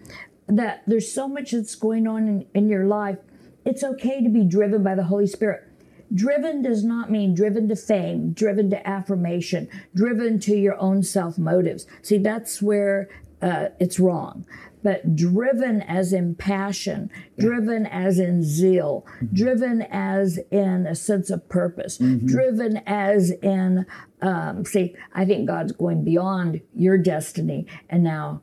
that 0.46 0.82
there's 0.86 1.12
so 1.12 1.28
much 1.28 1.50
that's 1.50 1.74
going 1.74 2.06
on 2.06 2.26
in, 2.26 2.46
in 2.54 2.68
your 2.68 2.86
life, 2.86 3.18
it's 3.66 3.84
okay 3.84 4.22
to 4.22 4.30
be 4.30 4.44
driven 4.44 4.82
by 4.82 4.94
the 4.94 5.04
Holy 5.04 5.26
Spirit. 5.26 5.67
Driven 6.14 6.62
does 6.62 6.84
not 6.84 7.10
mean 7.10 7.34
driven 7.34 7.68
to 7.68 7.76
fame, 7.76 8.32
driven 8.32 8.70
to 8.70 8.88
affirmation, 8.88 9.68
driven 9.94 10.38
to 10.40 10.56
your 10.56 10.78
own 10.80 11.02
self 11.02 11.38
motives. 11.38 11.86
See, 12.02 12.18
that's 12.18 12.62
where 12.62 13.08
uh, 13.42 13.68
it's 13.78 14.00
wrong 14.00 14.44
but 14.82 15.16
driven 15.16 15.82
as 15.82 16.12
in 16.12 16.34
passion, 16.34 17.10
driven 17.38 17.86
as 17.86 18.18
in 18.18 18.42
zeal, 18.42 19.06
mm-hmm. 19.16 19.34
driven 19.34 19.82
as 19.90 20.38
in 20.50 20.86
a 20.86 20.94
sense 20.94 21.30
of 21.30 21.48
purpose, 21.48 21.98
mm-hmm. 21.98 22.26
driven 22.26 22.80
as 22.86 23.30
in, 23.30 23.86
um, 24.22 24.64
see, 24.64 24.94
I 25.12 25.24
think 25.24 25.46
God's 25.46 25.72
going 25.72 26.04
beyond 26.04 26.60
your 26.74 26.98
destiny. 26.98 27.66
And 27.88 28.02
now 28.02 28.42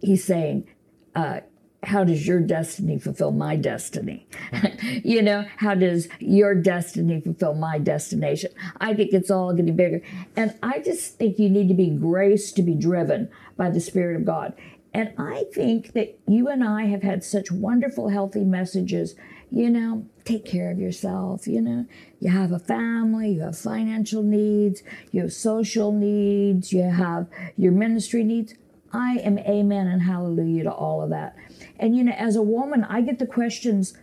he's 0.00 0.24
saying, 0.24 0.66
uh, 1.14 1.40
how 1.82 2.04
does 2.04 2.26
your 2.26 2.40
destiny 2.40 2.98
fulfill 2.98 3.30
my 3.30 3.56
destiny? 3.56 4.26
you 5.04 5.22
know, 5.22 5.44
how 5.56 5.74
does 5.74 6.08
your 6.18 6.54
destiny 6.54 7.20
fulfill 7.20 7.54
my 7.54 7.78
destination? 7.78 8.50
I 8.80 8.94
think 8.94 9.12
it's 9.12 9.30
all 9.30 9.52
getting 9.52 9.76
bigger. 9.76 10.02
And 10.36 10.54
I 10.62 10.80
just 10.80 11.16
think 11.16 11.38
you 11.38 11.48
need 11.48 11.68
to 11.68 11.74
be 11.74 11.90
graced 11.90 12.56
to 12.56 12.62
be 12.62 12.74
driven 12.74 13.28
by 13.56 13.70
the 13.70 13.80
Spirit 13.80 14.16
of 14.16 14.24
God. 14.24 14.54
And 14.92 15.12
I 15.18 15.44
think 15.52 15.92
that 15.92 16.18
you 16.26 16.48
and 16.48 16.64
I 16.64 16.86
have 16.86 17.02
had 17.02 17.22
such 17.22 17.52
wonderful, 17.52 18.08
healthy 18.08 18.44
messages. 18.44 19.14
You 19.50 19.70
know, 19.70 20.06
take 20.24 20.44
care 20.44 20.70
of 20.70 20.78
yourself. 20.78 21.46
You 21.46 21.60
know, 21.60 21.86
you 22.18 22.30
have 22.30 22.50
a 22.50 22.58
family, 22.58 23.32
you 23.32 23.42
have 23.42 23.58
financial 23.58 24.22
needs, 24.22 24.82
you 25.12 25.20
have 25.20 25.32
social 25.32 25.92
needs, 25.92 26.72
you 26.72 26.82
have 26.82 27.28
your 27.56 27.72
ministry 27.72 28.24
needs. 28.24 28.54
I 28.92 29.18
am 29.18 29.38
amen 29.38 29.86
and 29.86 30.02
hallelujah 30.02 30.64
to 30.64 30.72
all 30.72 31.02
of 31.02 31.10
that. 31.10 31.36
And, 31.78 31.96
you 31.96 32.04
know, 32.04 32.12
as 32.12 32.36
a 32.36 32.42
woman, 32.42 32.84
I 32.84 33.00
get 33.02 33.18
the 33.18 33.26
questions 33.26 33.94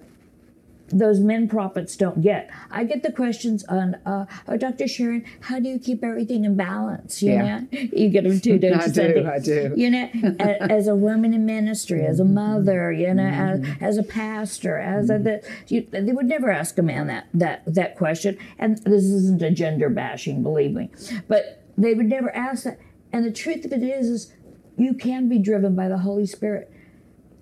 those 0.89 1.19
men 1.19 1.47
prophets 1.47 1.95
don't 1.95 2.21
get. 2.21 2.51
I 2.69 2.83
get 2.83 3.01
the 3.01 3.11
questions 3.11 3.63
on, 3.63 3.95
uh, 4.05 4.25
oh, 4.47 4.57
Dr. 4.57 4.87
Sharon, 4.87 5.25
how 5.39 5.59
do 5.59 5.67
you 5.67 5.79
keep 5.79 6.03
everything 6.03 6.45
in 6.45 6.55
balance? 6.55 7.23
You 7.23 7.31
Yeah. 7.31 7.59
know, 7.61 7.67
you 7.71 8.09
get 8.09 8.25
them 8.25 8.39
too, 8.39 8.59
don't 8.59 8.73
I 8.73 8.85
you? 8.85 8.91
do, 8.91 8.93
Cindy? 8.93 9.25
I 9.25 9.39
do. 9.39 9.73
You 9.75 9.89
know, 9.89 10.09
as 10.39 10.87
a 10.87 10.95
woman 10.95 11.33
in 11.33 11.45
ministry, 11.47 12.05
as 12.05 12.19
a 12.19 12.23
Mm-hmm. 12.23 12.33
mother, 12.35 12.91
you 12.91 13.11
know, 13.13 13.23
as, 13.23 13.65
as 13.81 13.97
a 13.97 14.03
pastor, 14.03 14.77
as 14.77 15.09
a, 15.09 15.17
the, 15.17 15.41
you, 15.67 15.87
they 15.89 16.11
would 16.11 16.27
never 16.27 16.51
ask 16.51 16.77
a 16.77 16.83
man 16.83 17.07
that 17.07 17.27
that 17.33 17.63
that 17.73 17.95
question. 17.95 18.37
And 18.59 18.77
this 18.79 19.05
isn't 19.05 19.41
a 19.41 19.49
gender 19.51 19.89
bashing, 19.89 20.43
believe 20.43 20.73
me, 20.73 20.89
but 21.27 21.63
they 21.75 21.95
would 21.95 22.07
never 22.09 22.29
ask 22.35 22.65
that. 22.65 22.77
And 23.11 23.25
the 23.25 23.31
truth 23.31 23.65
of 23.65 23.71
it 23.73 23.81
is, 23.81 24.09
is 24.09 24.33
you 24.77 24.93
can 24.93 25.29
be 25.29 25.37
driven 25.37 25.75
by 25.75 25.87
the 25.87 25.99
Holy 25.99 26.25
Spirit. 26.25 26.71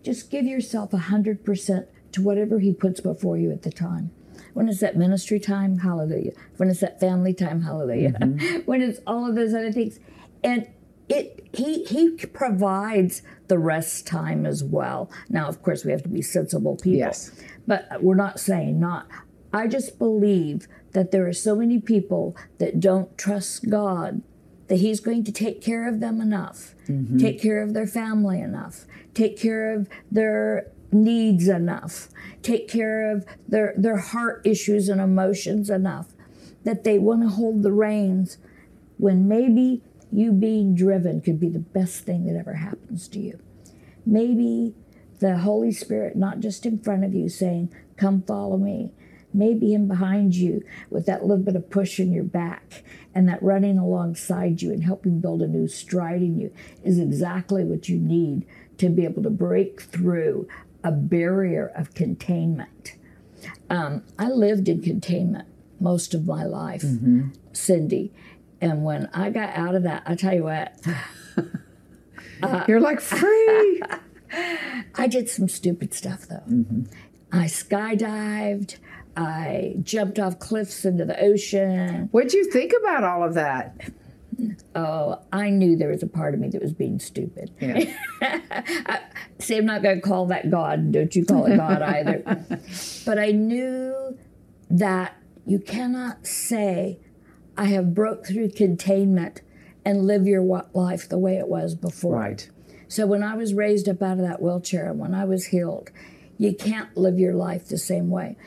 Just 0.03 0.29
give 0.29 0.45
yourself 0.45 0.93
a 0.93 0.97
hundred 0.97 1.45
percent 1.45 1.87
to 2.13 2.21
whatever 2.21 2.59
He 2.59 2.73
puts 2.73 2.99
before 2.99 3.37
you 3.37 3.51
at 3.51 3.61
the 3.61 3.71
time. 3.71 4.11
When 4.53 4.67
it's 4.67 4.81
that 4.81 4.97
ministry 4.97 5.39
time, 5.39 5.79
hallelujah. 5.79 6.33
When 6.57 6.69
it's 6.69 6.81
that 6.81 6.99
family 6.99 7.33
time, 7.33 7.61
hallelujah. 7.61 8.11
Mm-hmm. 8.11 8.59
when 8.65 8.81
it's 8.81 8.99
all 9.07 9.29
of 9.29 9.35
those 9.35 9.53
other 9.53 9.71
things, 9.71 9.99
and 10.43 10.67
it 11.07 11.49
he 11.53 11.83
he 11.85 12.11
provides 12.25 13.21
the 13.47 13.57
rest 13.57 14.07
time 14.07 14.45
as 14.45 14.63
well. 14.63 15.09
Now, 15.29 15.47
of 15.47 15.61
course, 15.61 15.85
we 15.85 15.91
have 15.91 16.03
to 16.03 16.09
be 16.09 16.21
sensible 16.21 16.75
people. 16.75 16.99
Yes. 16.99 17.31
But 17.67 18.01
we're 18.01 18.15
not 18.15 18.39
saying 18.39 18.79
not. 18.79 19.07
I 19.53 19.67
just 19.67 19.99
believe 19.99 20.67
that 20.93 21.11
there 21.11 21.27
are 21.27 21.33
so 21.33 21.55
many 21.55 21.79
people 21.79 22.35
that 22.57 22.79
don't 22.79 23.17
trust 23.17 23.69
God 23.69 24.21
that 24.71 24.79
He's 24.79 25.01
going 25.01 25.25
to 25.25 25.33
take 25.33 25.61
care 25.61 25.85
of 25.85 25.99
them 25.99 26.21
enough, 26.21 26.75
mm-hmm. 26.87 27.17
take 27.17 27.41
care 27.41 27.61
of 27.61 27.73
their 27.73 27.85
family 27.85 28.39
enough, 28.39 28.85
take 29.13 29.37
care 29.37 29.73
of 29.73 29.89
their 30.09 30.71
needs 30.93 31.49
enough, 31.49 32.07
take 32.41 32.69
care 32.69 33.11
of 33.11 33.25
their, 33.45 33.73
their 33.75 33.97
heart 33.97 34.41
issues 34.45 34.87
and 34.87 35.01
emotions 35.01 35.69
enough 35.69 36.13
that 36.63 36.85
they 36.85 36.97
want 36.97 37.21
to 37.21 37.27
hold 37.27 37.63
the 37.63 37.71
reins 37.73 38.37
when 38.95 39.27
maybe 39.27 39.83
you 40.09 40.31
being 40.31 40.73
driven 40.73 41.19
could 41.19 41.37
be 41.37 41.49
the 41.49 41.59
best 41.59 42.05
thing 42.05 42.25
that 42.25 42.39
ever 42.39 42.53
happens 42.53 43.09
to 43.09 43.19
you. 43.19 43.41
Maybe 44.05 44.73
the 45.19 45.39
Holy 45.39 45.73
Spirit, 45.73 46.15
not 46.15 46.39
just 46.39 46.65
in 46.65 46.79
front 46.79 47.03
of 47.03 47.13
you 47.13 47.27
saying, 47.27 47.75
Come 47.97 48.21
follow 48.21 48.55
me, 48.55 48.93
maybe 49.33 49.73
Him 49.73 49.87
behind 49.87 50.35
you 50.35 50.63
with 50.89 51.05
that 51.05 51.25
little 51.25 51.43
bit 51.43 51.55
of 51.55 51.69
push 51.69 51.99
in 51.99 52.11
your 52.11 52.23
back 52.23 52.83
and 53.13 53.27
that 53.27 53.41
running 53.41 53.77
alongside 53.77 54.61
you 54.61 54.71
and 54.71 54.83
helping 54.83 55.19
build 55.19 55.41
a 55.41 55.47
new 55.47 55.67
stride 55.67 56.21
in 56.21 56.39
you 56.39 56.53
is 56.83 56.99
exactly 56.99 57.63
what 57.63 57.89
you 57.89 57.97
need 57.97 58.45
to 58.77 58.89
be 58.89 59.03
able 59.03 59.23
to 59.23 59.29
break 59.29 59.81
through 59.81 60.47
a 60.83 60.91
barrier 60.91 61.71
of 61.75 61.93
containment. 61.93 62.95
Um, 63.69 64.03
I 64.17 64.27
lived 64.29 64.67
in 64.67 64.81
containment 64.81 65.47
most 65.79 66.13
of 66.13 66.25
my 66.25 66.43
life, 66.43 66.83
mm-hmm. 66.83 67.29
Cindy. 67.53 68.11
And 68.59 68.83
when 68.83 69.09
I 69.13 69.29
got 69.31 69.55
out 69.55 69.75
of 69.75 69.83
that, 69.83 70.03
I 70.05 70.15
tell 70.15 70.33
you 70.33 70.43
what, 70.43 70.75
uh, 72.43 72.65
You're 72.67 72.79
like 72.79 73.01
free. 73.01 73.81
I 74.95 75.07
did 75.07 75.29
some 75.29 75.47
stupid 75.47 75.93
stuff 75.93 76.27
though. 76.27 76.43
Mm-hmm. 76.49 76.83
I 77.31 77.45
skydived. 77.45 78.77
I 79.15 79.75
jumped 79.81 80.19
off 80.19 80.39
cliffs 80.39 80.85
into 80.85 81.05
the 81.05 81.19
ocean. 81.21 82.09
What'd 82.11 82.33
you 82.33 82.49
think 82.49 82.73
about 82.79 83.03
all 83.03 83.23
of 83.23 83.33
that? 83.33 83.75
Oh, 84.73 85.19
I 85.31 85.49
knew 85.49 85.75
there 85.75 85.89
was 85.89 86.01
a 86.01 86.07
part 86.07 86.33
of 86.33 86.39
me 86.39 86.49
that 86.49 86.61
was 86.61 86.73
being 86.73 86.99
stupid. 86.99 87.51
Yeah. 87.59 87.93
See, 89.39 89.57
I'm 89.57 89.65
not 89.65 89.83
going 89.83 90.01
to 90.01 90.01
call 90.01 90.27
that 90.27 90.49
God. 90.49 90.91
Don't 90.91 91.15
you 91.15 91.25
call 91.25 91.45
it 91.45 91.57
God 91.57 91.81
either. 91.81 92.43
but 93.05 93.19
I 93.19 93.31
knew 93.31 94.17
that 94.69 95.15
you 95.45 95.59
cannot 95.59 96.25
say, 96.25 96.99
I 97.57 97.65
have 97.65 97.93
broke 97.93 98.25
through 98.25 98.51
containment 98.51 99.41
and 99.83 100.05
live 100.05 100.25
your 100.25 100.41
life 100.73 101.09
the 101.09 101.19
way 101.19 101.37
it 101.37 101.47
was 101.47 101.75
before. 101.75 102.15
Right. 102.15 102.49
So 102.87 103.05
when 103.05 103.23
I 103.23 103.35
was 103.35 103.53
raised 103.53 103.87
up 103.89 104.01
out 104.01 104.19
of 104.19 104.27
that 104.27 104.41
wheelchair 104.41 104.89
and 104.89 104.99
when 104.99 105.13
I 105.13 105.25
was 105.25 105.47
healed, 105.47 105.91
you 106.37 106.53
can't 106.53 106.95
live 106.97 107.19
your 107.19 107.33
life 107.33 107.67
the 107.67 107.77
same 107.77 108.09
way. 108.09 108.37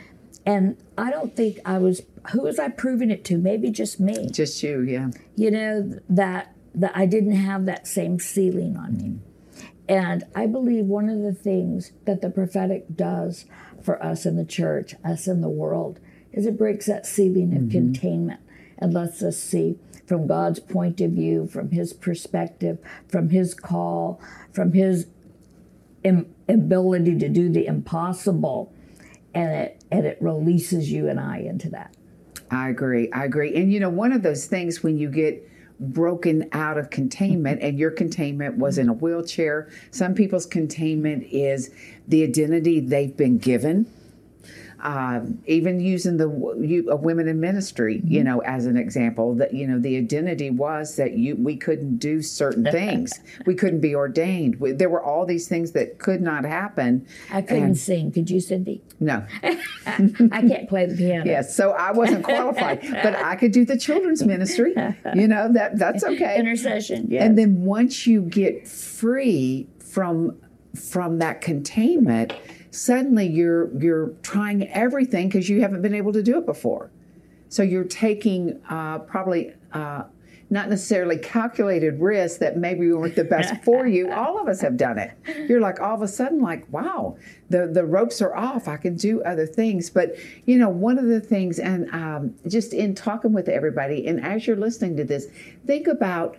And 0.47 0.77
I 0.99 1.11
don't 1.11 1.35
think 1.35 1.59
I 1.65 1.79
was, 1.79 2.03
who 2.33 2.43
was 2.43 2.59
I 2.59 2.69
proving 2.69 3.11
it 3.11 3.25
to? 3.27 3.39
Maybe 3.39 3.71
just 3.71 3.99
me 3.99 4.29
Just 4.31 4.63
you, 4.63 4.83
yeah. 4.83 5.11
you 5.37 5.51
know 5.51 5.99
that 6.09 6.55
that 6.75 6.93
I 6.95 7.07
didn't 7.07 7.37
have 7.37 7.67
that 7.67 7.87
same 7.87 8.19
ceiling 8.19 8.77
on 8.77 8.97
me. 8.97 9.19
And 9.89 10.25
I 10.35 10.47
believe 10.47 10.87
one 10.87 11.09
of 11.09 11.21
the 11.23 11.33
things 11.33 11.93
that 12.05 12.21
the 12.21 12.31
prophetic 12.31 12.97
does 12.97 13.45
for 13.81 14.03
us 14.03 14.27
in 14.27 14.37
the 14.37 14.45
church, 14.45 14.95
us 15.05 15.29
in 15.29 15.41
the 15.41 15.49
world, 15.49 16.01
is 16.33 16.47
it 16.47 16.59
breaks 16.59 16.87
that 16.87 17.07
ceiling 17.07 17.53
of 17.55 17.63
mm-hmm. 17.63 17.71
containment 17.71 18.41
and 18.79 18.93
lets 18.93 19.23
us 19.23 19.37
see 19.37 19.79
from 20.07 20.27
God's 20.27 20.59
point 20.59 21.01
of 21.01 21.13
view, 21.13 21.47
from 21.47 21.71
His 21.71 21.93
perspective, 21.93 22.79
from 23.09 23.31
His 23.31 23.55
call, 23.55 24.21
from 24.53 24.73
His 24.73 25.07
Im- 26.03 26.35
ability 26.49 27.19
to 27.19 27.29
do 27.29 27.49
the 27.49 27.67
impossible, 27.67 28.75
and 29.33 29.51
it 29.53 29.84
and 29.95 30.07
it 30.07 30.19
releases 30.21 30.91
you 30.91 31.09
and 31.09 31.21
I 31.21 31.39
into 31.39 31.71
that. 31.71 31.95
I 32.51 32.69
agree. 32.69 33.11
I 33.13 33.25
agree. 33.25 33.55
And 33.55 33.73
you 33.73 33.81
know, 33.81 33.89
one 33.89 34.13
of 34.13 34.23
those 34.23 34.47
things 34.47 34.83
when 34.83 34.99
you 34.99 35.09
get 35.09 35.49
broken 35.81 36.49
out 36.53 36.79
of 36.79 36.91
containment 36.91 37.63
and 37.63 37.79
your 37.79 37.91
containment 37.91 38.59
was 38.59 38.79
in 38.79 38.89
a 38.89 38.93
wheelchair, 38.93 39.69
some 39.91 40.15
people's 40.15 40.47
containment 40.47 41.25
is 41.31 41.71
the 42.09 42.23
identity 42.23 42.81
they've 42.81 43.17
been 43.17 43.39
given. 43.39 43.87
Um, 44.81 45.43
even 45.47 45.81
using 45.81 46.17
the 46.19 46.29
you, 46.61 46.91
uh, 46.93 46.97
women 46.97 47.29
in 47.29 47.41
ministry, 47.41 48.03
you 48.05 48.23
know, 48.23 48.41
as 48.41 48.67
an 48.67 48.77
example, 48.77 49.35
that 49.37 49.55
you 49.55 49.67
know 49.67 49.79
the 49.79 49.97
identity 49.97 50.51
was 50.51 50.97
that 50.97 51.13
you 51.17 51.37
we 51.37 51.57
couldn't 51.57 51.99
do 51.99 52.21
certain 52.23 52.65
things, 52.71 53.13
we 53.47 53.55
couldn't 53.55 53.81
be 53.81 53.95
ordained. 53.95 54.61
We, 54.61 54.73
there 54.73 54.89
were 54.91 55.03
all 55.03 55.25
these 55.27 55.49
things 55.49 55.73
that 55.73 55.99
could 55.99 56.21
not 56.21 56.45
happen. 56.45 57.07
I 57.31 57.41
couldn't 57.43 57.63
And- 57.65 57.79
sing. 57.79 58.13
Could 58.13 58.31
you, 58.31 58.41
Cindy? 58.41 58.83
No, 59.01 59.25
I 59.43 60.43
can't 60.47 60.69
play 60.69 60.87
the 60.87 60.97
piano. 60.97 61.25
Yes, 61.27 61.55
so 61.55 61.73
I 61.73 61.93
wasn't 61.93 62.25
qualified, 62.25 62.81
but 63.03 63.15
I 63.17 63.37
could 63.37 63.53
do 63.53 63.65
the 63.65 63.77
children's 63.79 64.23
ministry. 64.25 64.75
You 65.15 65.29
know 65.29 65.53
that 65.53 65.79
that's 65.79 66.05
okay. 66.13 66.39
Intercession. 66.39 67.09
Yes. 67.11 67.23
And 67.25 67.39
then 67.39 67.65
once 67.65 68.07
you 68.07 68.23
get 68.23 68.67
free 68.69 69.69
from 69.79 70.37
from 70.75 71.19
that 71.19 71.41
containment, 71.41 72.33
suddenly 72.75 73.27
you're 73.27 73.77
you're 73.81 74.09
trying 74.23 74.67
everything 74.69 75.29
because 75.29 75.49
you 75.49 75.61
haven't 75.61 75.83
been 75.83 75.95
able 75.95 76.13
to 76.13 76.23
do 76.23 76.39
it 76.39 76.47
before. 76.47 76.91
So 77.49 77.63
you're 77.63 77.85
taking 77.85 78.61
uh, 78.69 78.99
probably 79.01 79.53
uh, 79.73 80.05
not 80.51 80.69
necessarily 80.69 81.17
calculated 81.17 82.01
risks 82.01 82.39
that 82.39 82.57
maybe 82.57 82.91
weren't 82.93 83.15
the 83.15 83.25
best 83.25 83.63
for 83.63 83.87
you. 83.87 84.11
All 84.13 84.41
of 84.41 84.49
us 84.49 84.61
have 84.61 84.77
done 84.77 84.99
it. 84.99 85.13
You're 85.49 85.61
like 85.61 85.81
all 85.81 85.95
of 85.95 86.03
a 86.03 86.09
sudden 86.09 86.41
like, 86.41 86.71
wow, 86.73 87.17
the 87.51 87.69
the 87.69 87.85
ropes 87.85 88.21
are 88.21 88.35
off. 88.35 88.67
I 88.67 88.77
can 88.77 88.97
do 88.97 89.23
other 89.23 89.47
things. 89.47 89.89
But 89.89 90.17
you 90.47 90.59
know, 90.59 90.69
one 90.69 90.99
of 90.99 91.07
the 91.07 91.21
things, 91.21 91.61
and 91.61 91.89
um, 91.91 92.35
just 92.49 92.73
in 92.73 92.95
talking 92.95 93.33
with 93.33 93.49
everybody, 93.49 94.07
and 94.07 94.25
as 94.25 94.47
you're 94.47 94.57
listening 94.57 94.97
to 94.97 95.05
this, 95.05 95.29
think 95.65 95.87
about 95.87 96.37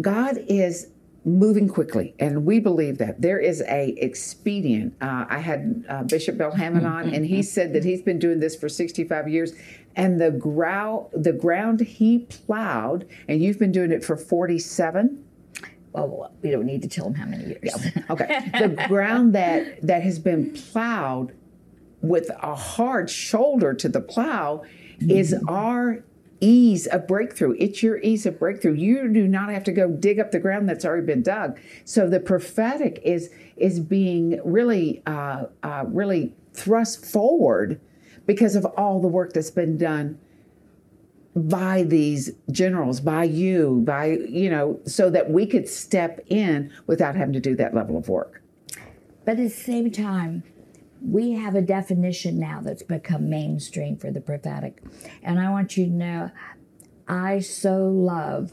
God 0.00 0.42
is 0.48 0.88
moving 1.24 1.68
quickly, 1.68 2.14
and 2.18 2.44
we 2.44 2.58
believe 2.58 2.98
that 2.98 3.20
there 3.20 3.38
is 3.38 3.62
a 3.62 3.94
expedient. 3.98 4.94
Uh, 5.00 5.26
I 5.28 5.38
had 5.38 5.84
uh, 5.88 6.02
Bishop 6.04 6.36
Bill 6.36 6.50
Hamon 6.50 6.84
on, 6.84 7.14
and 7.14 7.24
he 7.24 7.42
said 7.42 7.72
that 7.74 7.84
he's 7.84 8.02
been 8.02 8.18
doing 8.18 8.40
this 8.40 8.56
for 8.56 8.68
65 8.68 9.28
years, 9.28 9.52
and 9.94 10.20
the 10.20 10.30
ground 10.30 11.06
the 11.12 11.32
ground 11.32 11.80
he 11.80 12.20
plowed, 12.20 13.08
and 13.28 13.42
you've 13.42 13.58
been 13.58 13.72
doing 13.72 13.92
it 13.92 14.04
for 14.04 14.16
47. 14.16 15.24
well, 15.92 16.08
well, 16.08 16.32
we 16.42 16.50
don't 16.50 16.66
need 16.66 16.82
to 16.82 16.88
tell 16.88 17.06
him 17.06 17.14
how 17.14 17.26
many 17.26 17.44
years. 17.44 17.74
Okay, 18.10 18.50
the 18.58 18.84
ground 18.88 19.34
that 19.34 19.80
that 19.86 20.02
has 20.02 20.18
been 20.18 20.52
plowed 20.52 21.34
with 22.00 22.30
a 22.40 22.54
hard 22.54 23.08
shoulder 23.08 23.72
to 23.74 23.88
the 23.88 24.00
plow 24.00 24.62
is 25.00 25.34
our 25.48 26.04
ease 26.42 26.86
of 26.88 27.06
breakthrough. 27.06 27.54
It's 27.58 27.82
your 27.82 27.98
ease 28.00 28.26
of 28.26 28.38
breakthrough. 28.38 28.74
You 28.74 29.08
do 29.08 29.26
not 29.26 29.48
have 29.50 29.64
to 29.64 29.72
go 29.72 29.88
dig 29.88 30.18
up 30.18 30.32
the 30.32 30.40
ground 30.40 30.68
that's 30.68 30.84
already 30.84 31.06
been 31.06 31.22
dug. 31.22 31.58
So 31.84 32.10
the 32.10 32.20
prophetic 32.20 33.00
is 33.02 33.30
is 33.56 33.80
being 33.80 34.40
really 34.44 35.02
uh, 35.06 35.46
uh, 35.62 35.84
really 35.86 36.34
thrust 36.52 37.06
forward 37.06 37.80
because 38.26 38.56
of 38.56 38.64
all 38.76 39.00
the 39.00 39.08
work 39.08 39.32
that's 39.32 39.50
been 39.50 39.78
done 39.78 40.18
by 41.34 41.82
these 41.82 42.30
generals, 42.50 43.00
by 43.00 43.24
you, 43.24 43.82
by, 43.84 44.18
you 44.28 44.50
know, 44.50 44.78
so 44.84 45.08
that 45.10 45.30
we 45.30 45.46
could 45.46 45.66
step 45.66 46.20
in 46.26 46.70
without 46.86 47.16
having 47.16 47.32
to 47.32 47.40
do 47.40 47.56
that 47.56 47.74
level 47.74 47.96
of 47.96 48.08
work. 48.08 48.42
But 49.24 49.32
at 49.32 49.36
the 49.38 49.48
same 49.48 49.90
time, 49.90 50.42
we 51.04 51.32
have 51.32 51.54
a 51.54 51.62
definition 51.62 52.38
now 52.38 52.60
that's 52.62 52.82
become 52.82 53.28
mainstream 53.28 53.96
for 53.96 54.10
the 54.10 54.20
prophetic. 54.20 54.82
And 55.22 55.40
I 55.40 55.50
want 55.50 55.76
you 55.76 55.86
to 55.86 55.90
know, 55.92 56.30
I 57.08 57.40
so 57.40 57.88
love 57.88 58.52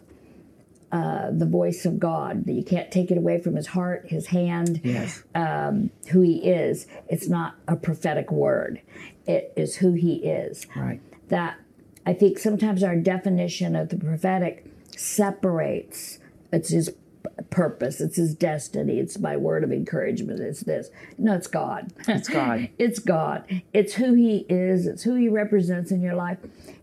uh, 0.92 1.30
the 1.32 1.46
voice 1.46 1.86
of 1.86 2.00
God. 2.00 2.46
That 2.46 2.54
you 2.54 2.64
can't 2.64 2.92
take 2.92 3.12
it 3.12 3.18
away 3.18 3.40
from 3.40 3.56
his 3.56 3.68
heart, 3.68 4.08
his 4.08 4.28
hand, 4.28 4.82
Yes. 4.84 5.24
um, 5.36 5.92
who 6.10 6.22
he 6.22 6.38
is. 6.50 6.88
It's 7.08 7.28
not 7.30 7.56
a 7.68 7.76
prophetic 7.76 8.32
word. 8.32 8.82
It 9.28 9.54
is 9.56 9.76
who 9.76 9.94
he 9.94 10.16
is. 10.16 10.66
Right. 10.76 11.00
That 11.28 11.58
I 12.06 12.14
think 12.14 12.40
sometimes 12.40 12.82
our 12.82 12.96
definition 12.96 13.76
of 13.76 13.90
the 13.90 13.98
prophetic 13.98 14.66
separates. 14.98 16.18
It's 16.52 16.70
his 16.70 16.96
purpose. 17.43 18.02
It's 18.02 18.17
his 18.17 18.36
destiny. 18.36 18.99
It's 18.99 19.19
my 19.19 19.38
word 19.38 19.63
of 19.63 19.71
encouragement. 19.71 20.39
It's 20.39 20.62
this. 20.62 20.89
No, 21.17 21.36
it's 21.36 21.47
God. 21.47 21.93
It's 22.08 22.28
God. 22.28 22.69
it's 22.78 22.99
God. 22.99 23.62
It's 23.73 23.93
who 23.93 24.13
He 24.13 24.45
is. 24.49 24.88
It's 24.88 25.04
who 25.04 25.15
He 25.15 25.30
represents 25.30 25.91
in 25.91 26.02
your 26.02 26.15
life. 26.15 26.39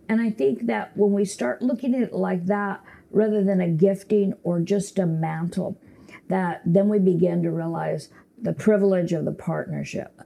And 0.08 0.20
I 0.20 0.30
think 0.30 0.66
that 0.66 0.96
when 0.96 1.12
we 1.12 1.24
start 1.24 1.62
looking 1.62 1.94
at 1.94 2.02
it 2.02 2.12
like 2.12 2.46
that, 2.46 2.82
rather 3.10 3.42
than 3.42 3.60
a 3.60 3.68
gifting 3.68 4.34
or 4.42 4.60
just 4.60 4.98
a 4.98 5.06
mantle, 5.06 5.78
that 6.28 6.62
then 6.64 6.88
we 6.88 6.98
begin 6.98 7.42
to 7.42 7.50
realize 7.50 8.08
the 8.40 8.52
privilege 8.52 9.12
of 9.12 9.24
the 9.24 9.32
partnership. 9.32 10.20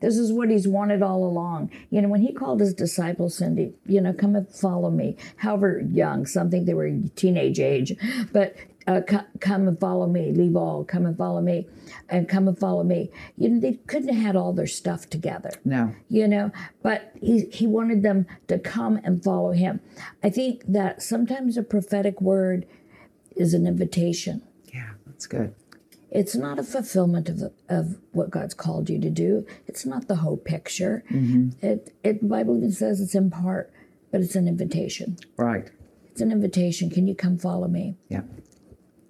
This 0.00 0.16
is 0.16 0.32
what 0.32 0.50
he's 0.50 0.66
wanted 0.66 1.02
all 1.02 1.24
along. 1.24 1.70
You 1.90 2.02
know, 2.02 2.08
when 2.08 2.20
he 2.20 2.32
called 2.32 2.60
his 2.60 2.74
disciples, 2.74 3.36
Cindy, 3.36 3.74
you 3.86 4.00
know, 4.00 4.12
come 4.12 4.34
and 4.34 4.48
follow 4.48 4.90
me, 4.90 5.16
however 5.36 5.80
young, 5.80 6.26
something 6.26 6.64
they 6.64 6.74
were 6.74 6.90
teenage 7.14 7.60
age, 7.60 7.96
but 8.32 8.56
uh, 8.86 9.00
co- 9.06 9.24
come 9.40 9.66
and 9.68 9.78
follow 9.80 10.06
me, 10.06 10.30
leave 10.32 10.56
all, 10.56 10.84
come 10.84 11.06
and 11.06 11.16
follow 11.16 11.40
me, 11.40 11.66
and 12.08 12.28
come 12.28 12.46
and 12.48 12.58
follow 12.58 12.84
me. 12.84 13.10
You 13.38 13.48
know, 13.48 13.60
they 13.60 13.74
couldn't 13.86 14.08
have 14.14 14.22
had 14.22 14.36
all 14.36 14.52
their 14.52 14.66
stuff 14.66 15.08
together 15.08 15.50
No. 15.64 15.94
you 16.08 16.28
know 16.28 16.50
but 16.82 17.12
he 17.20 17.46
he 17.46 17.66
wanted 17.66 18.02
them 18.02 18.26
to 18.48 18.58
come 18.58 19.00
and 19.04 19.22
follow 19.24 19.52
him 19.52 19.80
i 20.22 20.28
think 20.30 20.62
that 20.68 21.02
sometimes 21.02 21.56
a 21.56 21.62
prophetic 21.62 22.20
word 22.20 22.66
is 23.36 23.54
an 23.54 23.66
invitation 23.66 24.42
Yeah, 24.72 24.90
that's 25.06 25.26
good. 25.26 25.54
it's 26.10 26.34
not 26.34 26.58
a 26.58 26.62
fulfillment 26.62 27.28
of, 27.28 27.52
of 27.68 27.98
what 28.12 28.30
god's 28.30 28.54
called 28.54 28.90
you 28.90 29.00
to 29.00 29.10
do 29.10 29.46
it's 29.66 29.84
not 29.86 30.08
the 30.08 30.16
whole 30.16 30.36
picture 30.36 31.02
it, 31.62 31.92
it 32.04 32.20
the 32.20 32.26
bible 32.26 32.56
even 32.56 32.72
says 32.72 33.00
it's 33.00 33.14
in 33.14 33.30
part 33.30 33.72
but 34.10 34.20
it's 34.20 34.36
an 34.36 34.46
invitation 34.48 35.16
Right. 35.36 35.70
it's 36.10 36.20
an 36.20 36.30
invitation 36.32 36.90
can 36.90 37.06
you 37.06 37.14
come 37.14 37.38
follow 37.38 37.68
me 37.68 37.96
Yeah. 38.08 38.22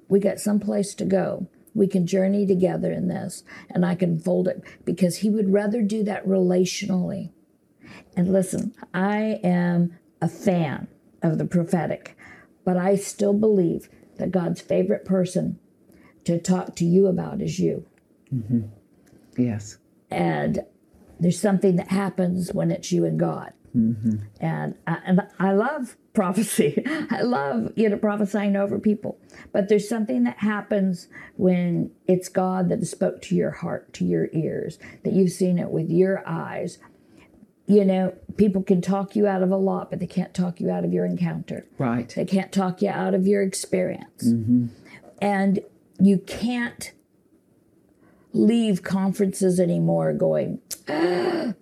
We 0.09 0.21
got 0.21 0.41
someplace 0.41 0.95
to 0.95 1.05
go. 1.05 1.49
We 1.75 1.89
can 1.89 2.07
journey 2.07 2.47
together 2.47 2.93
in 2.93 3.09
this, 3.09 3.43
and 3.69 3.85
I 3.85 3.95
can 3.95 4.19
fold 4.19 4.47
it 4.47 4.63
because 4.85 5.19
he 5.19 5.31
would 5.31 5.53
rather 5.53 5.83
do 5.83 6.05
that 6.05 6.27
relationally. 6.27 7.31
And 8.17 8.33
listen, 8.33 8.75
I 8.93 9.41
am 9.43 9.99
a 10.23 10.29
fan 10.29 10.87
of 11.23 11.39
the 11.39 11.45
prophetic, 11.45 12.17
but 12.65 12.77
I 12.77 12.97
still 12.97 13.35
believe 13.35 13.89
that 14.19 14.31
God's 14.31 14.61
favorite 14.61 15.05
person 15.05 15.59
to 16.25 16.39
talk 16.39 16.77
to 16.77 16.85
you 16.85 17.07
about 17.07 17.43
is 17.43 17.59
you. 17.59 17.87
Mm-hmm. 18.33 18.63
Yes. 19.37 19.79
And 20.11 20.61
there's 21.19 21.41
something 21.41 21.77
that 21.77 21.89
happens 21.89 22.53
when 22.53 22.71
it's 22.71 22.93
you 22.93 23.05
and 23.05 23.19
God. 23.19 23.53
And 24.41 24.75
I, 24.87 24.99
and 25.05 25.21
I 25.39 25.53
love 25.53 25.97
prophecy. 26.13 26.83
I 27.11 27.23
love 27.23 27.73
you 27.77 27.89
know 27.89 27.97
prophesying 27.97 28.57
over 28.57 28.79
people. 28.79 29.19
But 29.53 29.69
there's 29.69 29.89
something 29.89 30.25
that 30.25 30.39
happens 30.39 31.09
when 31.37 31.91
it's 32.07 32.29
God 32.29 32.69
that 32.69 32.87
spoke 32.87 33.21
to 33.23 33.35
your 33.35 33.51
heart, 33.51 33.93
to 33.95 34.05
your 34.05 34.29
ears, 34.33 34.79
that 35.03 35.13
you've 35.13 35.33
seen 35.33 35.59
it 35.59 35.71
with 35.71 35.91
your 35.91 36.23
eyes. 36.27 36.79
You 37.67 37.85
know, 37.85 38.15
people 38.37 38.63
can 38.63 38.83
talk 38.83 39.17
you 39.17 39.27
out 39.27 39.43
of 39.43 39.51
a 39.51 39.57
lot, 39.57 39.91
but 39.91 39.99
they 39.99 40.07
can't 40.07 40.35
talk 40.35 40.61
you 40.61 40.71
out 40.71 40.85
of 40.85 40.93
your 40.93 41.07
encounter. 41.07 41.67
Right. 41.79 42.13
They 42.15 42.27
can't 42.27 42.53
talk 42.53 42.83
you 42.83 42.91
out 42.91 43.15
of 43.15 43.27
your 43.27 43.43
experience. 43.43 44.23
And 45.23 45.61
you 45.99 46.19
can't 46.19 46.93
leave 48.35 48.83
conferences 48.83 49.59
anymore 49.59 50.13
going, 50.13 50.61
"Ah, 50.89 51.55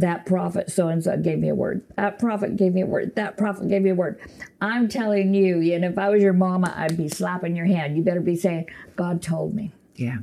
that 0.00 0.26
prophet 0.26 0.70
so 0.70 0.88
and 0.88 1.02
so 1.02 1.16
gave 1.16 1.38
me 1.38 1.48
a 1.48 1.54
word. 1.54 1.82
That 1.96 2.18
prophet 2.18 2.56
gave 2.56 2.74
me 2.74 2.82
a 2.82 2.86
word. 2.86 3.14
That 3.16 3.36
prophet 3.36 3.68
gave 3.68 3.82
me 3.82 3.90
a 3.90 3.94
word. 3.94 4.20
I'm 4.60 4.88
telling 4.88 5.34
you, 5.34 5.74
and 5.74 5.84
if 5.84 5.98
I 5.98 6.08
was 6.08 6.22
your 6.22 6.32
mama, 6.32 6.72
I'd 6.76 6.96
be 6.96 7.08
slapping 7.08 7.56
your 7.56 7.66
hand. 7.66 7.96
You 7.96 8.02
better 8.02 8.20
be 8.20 8.36
saying, 8.36 8.68
God 8.96 9.22
told 9.22 9.54
me. 9.54 9.72
Yeah. 9.94 10.18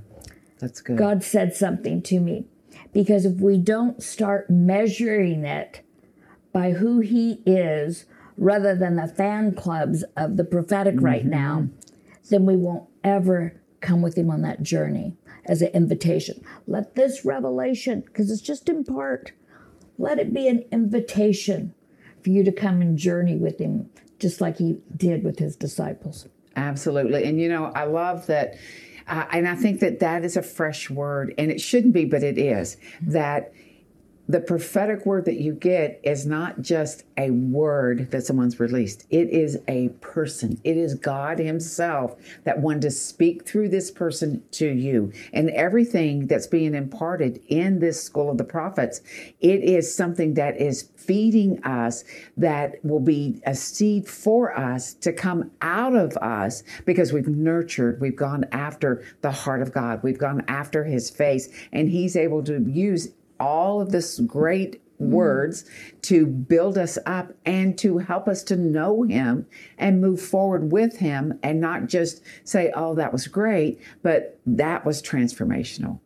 That's 0.59 0.81
good. 0.81 0.97
God 0.97 1.23
said 1.23 1.55
something 1.55 2.01
to 2.03 2.19
me. 2.19 2.45
Because 2.93 3.25
if 3.25 3.39
we 3.39 3.57
don't 3.57 4.03
start 4.03 4.49
measuring 4.49 5.45
it 5.45 5.81
by 6.53 6.71
who 6.71 6.99
He 6.99 7.41
is 7.45 8.05
rather 8.37 8.75
than 8.75 8.95
the 8.95 9.07
fan 9.07 9.55
clubs 9.55 10.03
of 10.17 10.37
the 10.37 10.43
prophetic 10.43 10.95
right 10.99 11.21
mm-hmm. 11.21 11.31
now, 11.31 11.67
then 12.29 12.45
we 12.45 12.55
won't 12.55 12.87
ever 13.03 13.59
come 13.79 14.01
with 14.01 14.17
Him 14.17 14.29
on 14.29 14.41
that 14.41 14.61
journey 14.61 15.15
as 15.45 15.61
an 15.61 15.69
invitation. 15.69 16.43
Let 16.67 16.95
this 16.95 17.25
revelation, 17.25 18.01
because 18.01 18.29
it's 18.29 18.41
just 18.41 18.69
in 18.69 18.83
part, 18.83 19.31
let 20.01 20.19
it 20.19 20.33
be 20.33 20.47
an 20.47 20.65
invitation 20.71 21.73
for 22.23 22.29
you 22.29 22.43
to 22.43 22.51
come 22.51 22.81
and 22.81 22.97
journey 22.97 23.35
with 23.35 23.59
Him, 23.59 23.89
just 24.19 24.41
like 24.41 24.57
He 24.57 24.77
did 24.95 25.23
with 25.23 25.39
His 25.39 25.55
disciples. 25.55 26.27
Absolutely. 26.55 27.23
And 27.23 27.39
you 27.39 27.47
know, 27.49 27.71
I 27.75 27.85
love 27.85 28.27
that. 28.27 28.55
Uh, 29.07 29.25
and 29.31 29.47
I 29.47 29.55
think 29.55 29.79
that 29.79 29.99
that 29.99 30.23
is 30.23 30.37
a 30.37 30.43
fresh 30.43 30.89
word, 30.89 31.33
and 31.37 31.51
it 31.51 31.59
shouldn't 31.59 31.93
be, 31.93 32.05
but 32.05 32.23
it 32.23 32.37
is. 32.37 32.77
That 33.01 33.53
the 34.31 34.39
prophetic 34.39 35.05
word 35.05 35.25
that 35.25 35.41
you 35.41 35.53
get 35.53 35.99
is 36.03 36.25
not 36.25 36.61
just 36.61 37.03
a 37.17 37.31
word 37.31 38.09
that 38.11 38.25
someone's 38.25 38.61
released, 38.61 39.05
it 39.09 39.29
is 39.29 39.57
a 39.67 39.89
person. 39.99 40.57
It 40.63 40.77
is 40.77 40.95
God 40.95 41.37
Himself 41.37 42.15
that 42.45 42.61
wanted 42.61 42.83
to 42.83 42.91
speak 42.91 43.45
through 43.45 43.67
this 43.67 43.91
person 43.91 44.41
to 44.51 44.67
you. 44.69 45.11
And 45.33 45.49
everything 45.49 46.27
that's 46.27 46.47
being 46.47 46.75
imparted 46.75 47.41
in 47.47 47.79
this 47.79 48.01
school 48.01 48.31
of 48.31 48.37
the 48.37 48.45
prophets, 48.45 49.01
it 49.41 49.63
is 49.63 49.93
something 49.93 50.35
that 50.35 50.55
is 50.55 50.89
feeding 50.95 51.61
us 51.65 52.05
that 52.37 52.75
will 52.85 53.01
be 53.01 53.41
a 53.45 53.53
seed 53.53 54.07
for 54.07 54.57
us 54.57 54.93
to 54.93 55.11
come 55.11 55.51
out 55.61 55.93
of 55.93 56.15
us 56.17 56.63
because 56.85 57.11
we've 57.11 57.27
nurtured, 57.27 57.99
we've 57.99 58.15
gone 58.15 58.45
after 58.53 59.03
the 59.21 59.31
heart 59.31 59.61
of 59.61 59.73
God, 59.73 60.01
we've 60.03 60.17
gone 60.17 60.45
after 60.47 60.85
His 60.85 61.09
face, 61.09 61.49
and 61.73 61.89
He's 61.89 62.15
able 62.15 62.41
to 62.45 62.63
use 62.69 63.09
all 63.41 63.81
of 63.81 63.91
this 63.91 64.19
great 64.19 64.81
words 65.01 65.65
to 66.03 66.25
build 66.27 66.77
us 66.77 66.97
up 67.05 67.33
and 67.45 67.77
to 67.79 67.97
help 67.97 68.27
us 68.27 68.43
to 68.43 68.55
know 68.55 69.01
him 69.03 69.47
and 69.77 69.99
move 69.99 70.21
forward 70.21 70.71
with 70.71 70.99
him 70.99 71.37
and 71.41 71.59
not 71.59 71.87
just 71.87 72.21
say 72.43 72.71
oh 72.75 72.93
that 72.95 73.11
was 73.11 73.27
great 73.27 73.81
but 74.03 74.39
that 74.45 74.85
was 74.85 75.01
transformational. 75.01 75.99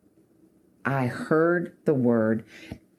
I 0.84 1.06
heard 1.06 1.76
the 1.84 1.94
word. 1.94 2.44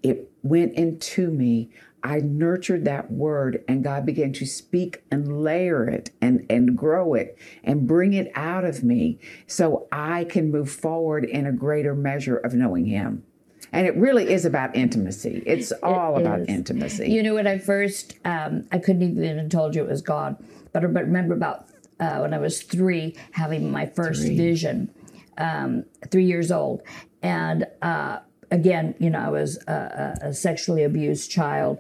It 0.04 0.30
went 0.44 0.74
into 0.74 1.32
me. 1.32 1.70
I 2.04 2.20
nurtured 2.20 2.86
that 2.86 3.12
word 3.12 3.64
and 3.68 3.84
god 3.84 4.06
began 4.06 4.32
to 4.34 4.46
speak 4.46 5.04
and 5.12 5.44
layer 5.44 5.90
it 5.90 6.12
and 6.22 6.46
and 6.50 6.78
grow 6.78 7.16
it 7.16 7.38
and 7.64 7.88
bring 7.88 8.14
it 8.14 8.32
out 8.36 8.64
of 8.64 8.84
me 8.84 9.20
so 9.48 9.88
i 9.92 10.24
can 10.24 10.52
move 10.52 10.70
forward 10.70 11.26
in 11.26 11.46
a 11.46 11.52
greater 11.52 11.96
measure 11.96 12.38
of 12.38 12.54
knowing 12.54 12.86
him 12.86 13.24
and 13.72 13.88
it 13.88 13.96
really 13.96 14.32
is 14.32 14.46
about 14.46 14.76
intimacy. 14.76 15.44
It's 15.46 15.72
all 15.84 16.18
about 16.18 16.42
is. 16.42 16.48
intimacy. 16.48 17.10
You 17.10 17.24
know, 17.24 17.36
when 17.36 17.48
I 17.48 17.58
first, 17.58 18.16
um, 18.26 18.68
I 18.72 18.80
couldn't 18.80 19.04
even 19.04 19.38
have 19.38 19.50
told 19.50 19.76
you 19.76 19.84
it 19.84 19.90
was 19.90 20.02
God, 20.02 20.38
but 20.74 20.84
I 20.84 20.86
remember 20.86 21.34
about 21.34 21.68
uh, 22.00 22.20
when 22.20 22.34
I 22.34 22.38
was 22.38 22.62
three 22.62 23.16
having 23.32 23.72
my 23.72 23.86
first 23.86 24.24
vision, 24.24 24.90
um, 25.38 25.84
three 26.12 26.26
years 26.26 26.52
old. 26.52 26.82
And 27.22 27.66
uh, 27.82 28.20
again, 28.52 28.96
you 29.00 29.10
know, 29.10 29.20
I 29.20 29.30
was 29.30 29.58
a, 29.68 30.16
a 30.22 30.28
a 30.28 30.34
sexually 30.34 30.84
abused 30.84 31.32
child. 31.32 31.80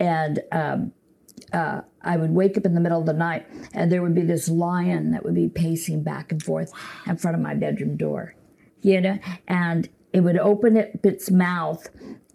And 0.00 0.40
um, 0.52 0.92
uh, 1.52 1.80
I 2.02 2.16
would 2.16 2.30
wake 2.30 2.56
up 2.56 2.64
in 2.64 2.74
the 2.74 2.80
middle 2.80 3.00
of 3.00 3.06
the 3.06 3.12
night 3.12 3.46
and 3.72 3.90
there 3.90 4.02
would 4.02 4.14
be 4.14 4.22
this 4.22 4.48
lion 4.48 5.10
that 5.12 5.24
would 5.24 5.34
be 5.34 5.48
pacing 5.48 6.02
back 6.02 6.32
and 6.32 6.42
forth 6.42 6.72
in 7.06 7.16
front 7.16 7.36
of 7.36 7.42
my 7.42 7.54
bedroom 7.54 7.96
door, 7.96 8.34
you 8.82 9.00
know, 9.00 9.18
and 9.46 9.88
it 10.18 10.24
would 10.24 10.38
open 10.38 10.76
it, 10.76 11.00
its 11.02 11.30
mouth 11.30 11.88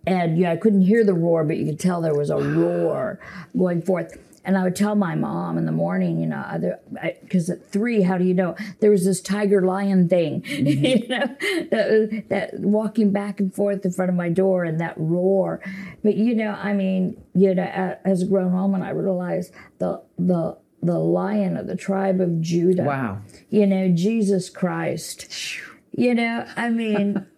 and 0.05 0.37
you 0.37 0.43
know, 0.43 0.51
I 0.51 0.57
couldn't 0.57 0.81
hear 0.81 1.03
the 1.03 1.13
roar, 1.13 1.43
but 1.43 1.57
you 1.57 1.65
could 1.65 1.79
tell 1.79 2.01
there 2.01 2.15
was 2.15 2.29
a 2.29 2.37
roar 2.37 3.19
going 3.57 3.81
forth. 3.81 4.17
And 4.45 4.57
I 4.57 4.63
would 4.63 4.75
tell 4.75 4.95
my 4.95 5.15
mom 5.15 5.57
in 5.57 5.65
the 5.65 5.71
morning, 5.71 6.19
you 6.19 6.27
know, 6.27 6.77
because 7.21 7.49
at 7.49 7.65
three, 7.71 8.01
how 8.01 8.17
do 8.17 8.25
you 8.25 8.33
know? 8.33 8.57
There 8.81 8.91
was 8.91 9.05
this 9.05 9.21
tiger 9.21 9.61
lion 9.61 10.09
thing, 10.09 10.43
you 10.47 10.75
mm-hmm. 10.75 11.09
know, 11.09 11.27
that, 11.71 12.25
that 12.27 12.59
walking 12.59 13.13
back 13.13 13.39
and 13.39 13.55
forth 13.55 13.85
in 13.85 13.91
front 13.91 14.09
of 14.09 14.17
my 14.17 14.27
door 14.27 14.65
and 14.65 14.81
that 14.81 14.95
roar. 14.97 15.61
But, 16.03 16.15
you 16.15 16.35
know, 16.35 16.51
I 16.61 16.73
mean, 16.73 17.23
you 17.33 17.55
know, 17.55 17.95
as 18.03 18.23
a 18.23 18.25
grown 18.25 18.51
woman, 18.51 18.81
I 18.81 18.89
realized 18.89 19.53
the, 19.79 20.01
the, 20.19 20.57
the 20.81 20.99
lion 20.99 21.55
of 21.55 21.67
the 21.67 21.77
tribe 21.77 22.19
of 22.19 22.41
Judah, 22.41 22.83
wow. 22.83 23.21
you 23.49 23.65
know, 23.65 23.87
Jesus 23.87 24.49
Christ. 24.49 25.61
You 25.95 26.15
know, 26.15 26.45
I 26.57 26.69
mean, 26.69 27.25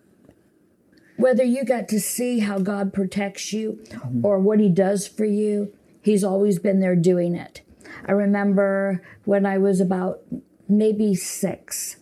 whether 1.25 1.43
you 1.43 1.65
got 1.65 1.87
to 1.87 1.99
see 1.99 2.37
how 2.37 2.59
God 2.59 2.93
protects 2.93 3.51
you 3.51 3.83
or 4.21 4.37
what 4.37 4.59
He 4.59 4.69
does 4.69 5.07
for 5.07 5.25
you, 5.25 5.73
He's 6.03 6.23
always 6.23 6.59
been 6.59 6.81
there 6.81 6.95
doing 6.95 7.33
it. 7.33 7.63
I 8.07 8.11
remember 8.11 9.01
when 9.23 9.43
I 9.43 9.57
was 9.57 9.81
about 9.81 10.19
maybe 10.69 11.15
six, 11.15 11.95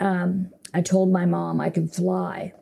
um, 0.00 0.50
I 0.74 0.82
told 0.82 1.10
my 1.10 1.24
mom 1.24 1.62
I 1.62 1.70
could 1.70 1.94
fly. 1.94 2.52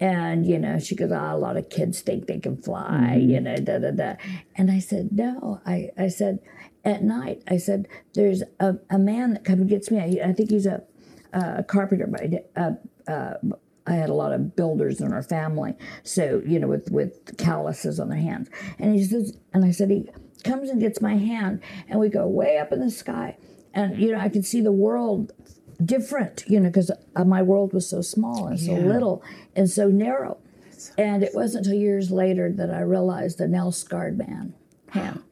And, 0.00 0.44
you 0.44 0.58
know, 0.58 0.80
she 0.80 0.96
goes, 0.96 1.12
ah, 1.12 1.32
a 1.32 1.38
lot 1.38 1.56
of 1.56 1.68
kids 1.70 2.00
think 2.00 2.26
they 2.26 2.40
can 2.40 2.56
fly, 2.60 3.14
you 3.14 3.40
know, 3.40 3.54
da, 3.54 3.78
da, 3.78 3.92
da. 3.92 4.14
And 4.56 4.72
I 4.72 4.80
said, 4.80 5.12
no. 5.12 5.60
I, 5.64 5.90
I 5.96 6.08
said, 6.08 6.40
at 6.84 7.04
night, 7.04 7.44
I 7.46 7.58
said, 7.58 7.86
there's 8.14 8.42
a, 8.58 8.74
a 8.90 8.98
man 8.98 9.34
that 9.34 9.44
comes 9.44 9.60
and 9.60 9.70
gets 9.70 9.88
me. 9.88 10.00
I, 10.00 10.30
I 10.30 10.32
think 10.32 10.50
he's 10.50 10.66
a, 10.66 10.82
a 11.32 11.62
carpenter, 11.62 12.08
but 12.08 12.50
uh, 12.60 12.72
uh, 13.08 13.34
I 13.86 13.94
had 13.94 14.10
a 14.10 14.14
lot 14.14 14.32
of 14.32 14.54
builders 14.54 15.00
in 15.00 15.12
our 15.12 15.22
family. 15.22 15.74
So, 16.04 16.40
you 16.46 16.58
know, 16.60 16.68
with, 16.68 16.90
with 16.90 17.36
calluses 17.36 17.98
on 17.98 18.08
their 18.08 18.18
hands. 18.18 18.48
And 18.78 18.94
he 18.94 19.04
says, 19.04 19.36
and 19.52 19.64
I 19.64 19.70
said, 19.72 19.90
he 19.90 20.08
comes 20.44 20.70
and 20.70 20.80
gets 20.80 21.00
my 21.00 21.16
hand, 21.16 21.60
and 21.88 21.98
we 22.00 22.08
go 22.08 22.26
way 22.26 22.58
up 22.58 22.72
in 22.72 22.80
the 22.80 22.90
sky. 22.90 23.36
And, 23.74 23.98
you 23.98 24.12
know, 24.12 24.18
I 24.18 24.28
could 24.28 24.44
see 24.44 24.60
the 24.60 24.72
world 24.72 25.32
different, 25.84 26.44
you 26.46 26.60
know, 26.60 26.68
because 26.68 26.90
uh, 27.16 27.24
my 27.24 27.42
world 27.42 27.72
was 27.72 27.88
so 27.88 28.02
small 28.02 28.46
and 28.46 28.60
so 28.60 28.76
Yeah. 28.76 28.86
little 28.86 29.22
and 29.56 29.68
so 29.68 29.88
narrow. 29.88 30.38
And 30.98 31.22
it 31.22 31.34
wasn't 31.34 31.66
until 31.66 31.80
years 31.80 32.10
later 32.10 32.52
that 32.52 32.70
I 32.70 32.80
realized 32.80 33.38
the 33.38 33.48
nail 33.48 33.72
scarred 33.72 34.18
man, 34.18 34.54
him, 34.92 35.24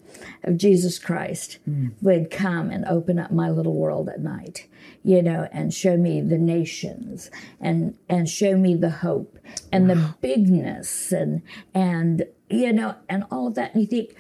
of 0.45 0.57
Jesus 0.57 0.99
Christ, 0.99 1.59
would 2.03 2.31
come 2.31 2.71
and 2.71 2.85
open 2.87 3.19
up 3.19 3.31
my 3.31 3.51
little 3.51 3.75
world 3.75 4.09
at 4.09 4.21
night, 4.21 4.67
you 5.03 5.23
know, 5.23 5.49
and 5.53 5.73
show 5.73 5.97
me 5.97 6.21
the 6.21 6.39
nations 6.39 7.31
and 7.61 7.97
and 8.09 8.29
show 8.29 8.57
me 8.57 8.75
the 8.75 8.91
hope 8.91 9.39
and 9.73 9.89
the 9.91 10.15
bigness 10.21 11.13
and 11.13 11.43
and 11.75 12.25
you 12.49 12.73
know 12.73 12.95
and 13.09 13.25
all 13.31 13.49
of 13.49 13.55
that. 13.55 13.75
And 13.75 13.83
you 13.83 13.87
think, 13.87 14.15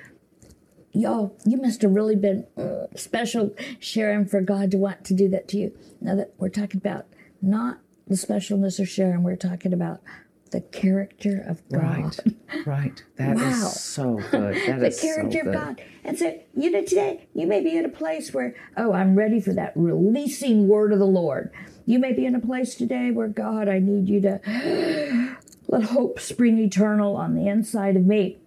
y'all, 0.92 1.36
you 1.44 1.56
must 1.56 1.82
have 1.82 1.92
really 1.92 2.16
been 2.16 2.46
uh, 2.56 2.86
special, 2.96 3.54
Sharon, 3.78 4.26
for 4.26 4.40
God 4.40 4.70
to 4.72 4.78
want 4.78 5.04
to 5.06 5.14
do 5.14 5.28
that 5.28 5.48
to 5.48 5.58
you. 5.58 5.78
Now 6.00 6.14
that 6.16 6.34
we're 6.38 6.48
talking 6.48 6.78
about 6.78 7.06
not 7.42 7.78
the 8.06 8.16
specialness 8.16 8.80
of 8.80 8.88
Sharon, 8.88 9.22
we're 9.22 9.36
talking 9.36 9.72
about 9.72 10.00
the 10.50 10.60
character 10.60 11.42
of 11.46 11.66
God. 11.68 11.80
Right, 11.82 12.20
right. 12.66 13.04
That 13.16 13.36
is 13.36 13.42
Wow. 13.42 13.68
so 13.68 14.14
good. 14.30 14.56
That 14.66 14.80
the 14.80 14.86
is 14.88 15.00
character 15.00 15.38
so 15.38 15.44
good. 15.44 15.54
of 15.54 15.60
God. 15.60 15.82
And 16.04 16.18
so, 16.18 16.38
you 16.56 16.70
know, 16.70 16.82
today 16.84 17.28
you 17.34 17.46
may 17.46 17.62
be 17.62 17.76
in 17.76 17.84
a 17.84 17.88
place 17.90 18.32
where, 18.34 18.54
oh, 18.76 18.92
I'm 18.92 19.14
ready 19.14 19.40
for 19.40 19.52
that 19.54 19.72
releasing 19.76 20.66
word 20.68 20.92
of 20.92 20.98
the 20.98 21.06
Lord. 21.06 21.50
You 21.86 21.98
may 21.98 22.12
be 22.12 22.24
in 22.26 22.34
a 22.34 22.40
place 22.40 22.74
today 22.74 23.10
where, 23.10 23.28
God, 23.28 23.68
I 23.68 23.78
need 23.78 24.08
you 24.08 24.20
to 24.22 24.40
let 25.68 25.82
hope 25.84 26.20
spring 26.20 26.58
eternal 26.58 27.16
on 27.16 27.34
the 27.34 27.48
inside 27.48 27.96
of 27.96 28.04
me. 28.06 28.38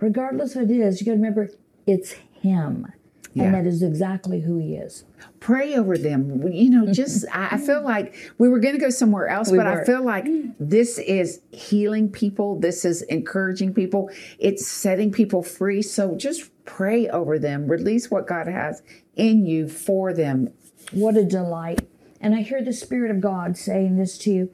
Regardless 0.00 0.56
of 0.56 0.70
it 0.70 0.76
is, 0.76 1.00
you 1.00 1.06
got 1.06 1.12
to 1.12 1.16
remember 1.16 1.50
it's 1.86 2.12
Him. 2.42 2.92
Yeah. 3.36 3.44
And 3.44 3.54
that 3.54 3.66
is 3.66 3.82
exactly 3.82 4.40
who 4.40 4.56
He 4.56 4.76
is. 4.76 5.04
Pray 5.40 5.74
over 5.74 5.98
them. 5.98 6.50
You 6.50 6.70
know, 6.70 6.90
just 6.90 7.26
I, 7.30 7.48
I 7.52 7.58
feel 7.58 7.82
like 7.84 8.14
we 8.38 8.48
were 8.48 8.58
going 8.58 8.74
to 8.74 8.80
go 8.80 8.88
somewhere 8.88 9.28
else, 9.28 9.50
but 9.50 9.66
I 9.66 9.84
feel 9.84 10.02
like 10.02 10.26
this 10.58 10.98
is 10.98 11.42
healing 11.50 12.10
people. 12.10 12.58
This 12.58 12.86
is 12.86 13.02
encouraging 13.02 13.74
people. 13.74 14.10
It's 14.38 14.66
setting 14.66 15.12
people 15.12 15.42
free. 15.42 15.82
So 15.82 16.16
just 16.16 16.50
pray 16.64 17.10
over 17.10 17.38
them. 17.38 17.68
Release 17.68 18.10
what 18.10 18.26
God 18.26 18.46
has 18.46 18.82
in 19.16 19.44
you 19.44 19.68
for 19.68 20.14
them. 20.14 20.54
What 20.92 21.18
a 21.18 21.24
delight. 21.24 21.86
And 22.22 22.34
I 22.34 22.40
hear 22.40 22.64
the 22.64 22.72
Spirit 22.72 23.10
of 23.10 23.20
God 23.20 23.58
saying 23.58 23.98
this 23.98 24.16
to 24.18 24.30
you. 24.30 24.50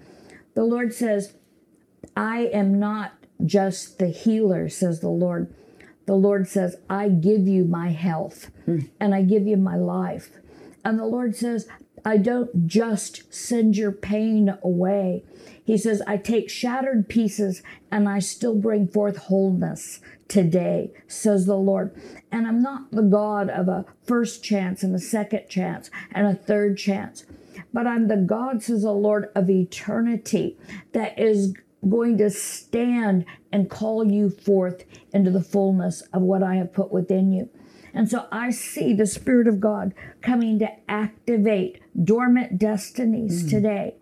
The 0.54 0.64
Lord 0.64 0.92
says, 0.92 1.34
I 2.16 2.46
am 2.46 2.80
not 2.80 3.12
just 3.46 4.00
the 4.00 4.08
healer, 4.08 4.68
says 4.68 4.98
the 4.98 5.08
Lord. 5.08 5.54
The 6.06 6.14
Lord 6.14 6.48
says, 6.48 6.76
I 6.90 7.08
give 7.08 7.46
you 7.46 7.64
my 7.64 7.90
health 7.90 8.50
hmm. 8.64 8.80
and 9.00 9.14
I 9.14 9.22
give 9.22 9.46
you 9.46 9.56
my 9.56 9.76
life. 9.76 10.30
And 10.84 10.98
the 10.98 11.06
Lord 11.06 11.36
says, 11.36 11.68
I 12.04 12.16
don't 12.16 12.66
just 12.66 13.32
send 13.32 13.76
your 13.76 13.92
pain 13.92 14.58
away. 14.62 15.24
He 15.64 15.78
says, 15.78 16.02
I 16.06 16.16
take 16.16 16.50
shattered 16.50 17.08
pieces 17.08 17.62
and 17.90 18.08
I 18.08 18.18
still 18.18 18.56
bring 18.56 18.88
forth 18.88 19.16
wholeness 19.16 20.00
today, 20.26 20.90
says 21.06 21.46
the 21.46 21.56
Lord. 21.56 21.94
And 22.32 22.46
I'm 22.46 22.62
not 22.62 22.90
the 22.90 23.02
God 23.02 23.48
of 23.50 23.68
a 23.68 23.84
first 24.04 24.42
chance 24.42 24.82
and 24.82 24.94
a 24.94 24.98
second 24.98 25.48
chance 25.48 25.90
and 26.10 26.26
a 26.26 26.34
third 26.34 26.78
chance, 26.78 27.24
but 27.72 27.86
I'm 27.86 28.08
the 28.08 28.16
God, 28.16 28.62
says 28.62 28.82
the 28.82 28.92
Lord, 28.92 29.28
of 29.36 29.48
eternity 29.48 30.58
that 30.92 31.18
is 31.18 31.54
going 31.88 32.18
to 32.18 32.30
stand 32.30 33.24
and 33.52 33.70
call 33.70 34.10
you 34.10 34.30
forth 34.30 34.84
into 35.12 35.30
the 35.30 35.42
fullness 35.42 36.02
of 36.12 36.22
what 36.22 36.42
I 36.42 36.56
have 36.56 36.72
put 36.72 36.90
within 36.90 37.32
you. 37.32 37.48
And 37.94 38.08
so 38.08 38.26
I 38.32 38.50
see 38.50 38.94
the 38.94 39.06
Spirit 39.06 39.46
of 39.46 39.60
God 39.60 39.94
coming 40.22 40.58
to 40.60 40.70
activate 40.88 41.80
dormant 42.02 42.58
destinies 42.58 43.44
mm. 43.44 43.50
today. 43.50 43.94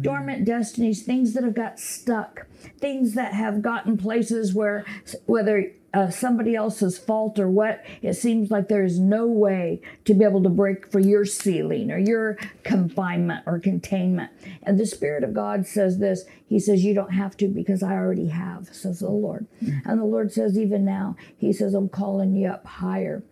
Dormant 0.00 0.44
destinies, 0.44 1.02
things 1.02 1.34
that 1.34 1.44
have 1.44 1.54
got 1.54 1.78
stuck, 1.78 2.46
things 2.78 3.14
that 3.14 3.34
have 3.34 3.62
gotten 3.62 3.96
places 3.96 4.54
where, 4.54 4.84
whether 5.26 5.72
uh, 5.94 6.10
somebody 6.10 6.56
else's 6.56 6.98
fault 6.98 7.38
or 7.38 7.48
what, 7.48 7.84
it 8.02 8.14
seems 8.14 8.50
like 8.50 8.68
there 8.68 8.84
is 8.84 8.98
no 8.98 9.26
way 9.26 9.80
to 10.04 10.12
be 10.12 10.24
able 10.24 10.42
to 10.42 10.48
break 10.48 10.90
for 10.90 10.98
your 10.98 11.24
ceiling 11.24 11.90
or 11.90 11.98
your 11.98 12.36
confinement 12.64 13.44
or 13.46 13.60
containment. 13.60 14.30
And 14.64 14.78
the 14.78 14.86
Spirit 14.86 15.22
of 15.22 15.32
God 15.32 15.66
says 15.66 15.98
this 15.98 16.24
He 16.46 16.58
says, 16.58 16.84
You 16.84 16.94
don't 16.94 17.14
have 17.14 17.36
to 17.38 17.48
because 17.48 17.82
I 17.82 17.92
already 17.92 18.28
have, 18.28 18.68
says 18.74 19.00
the 19.00 19.10
Lord. 19.10 19.46
And 19.60 20.00
the 20.00 20.04
Lord 20.04 20.32
says, 20.32 20.58
Even 20.58 20.84
now, 20.84 21.16
He 21.38 21.52
says, 21.52 21.74
I'm 21.74 21.88
calling 21.88 22.34
you 22.34 22.48
up 22.48 22.66
higher. 22.66 23.22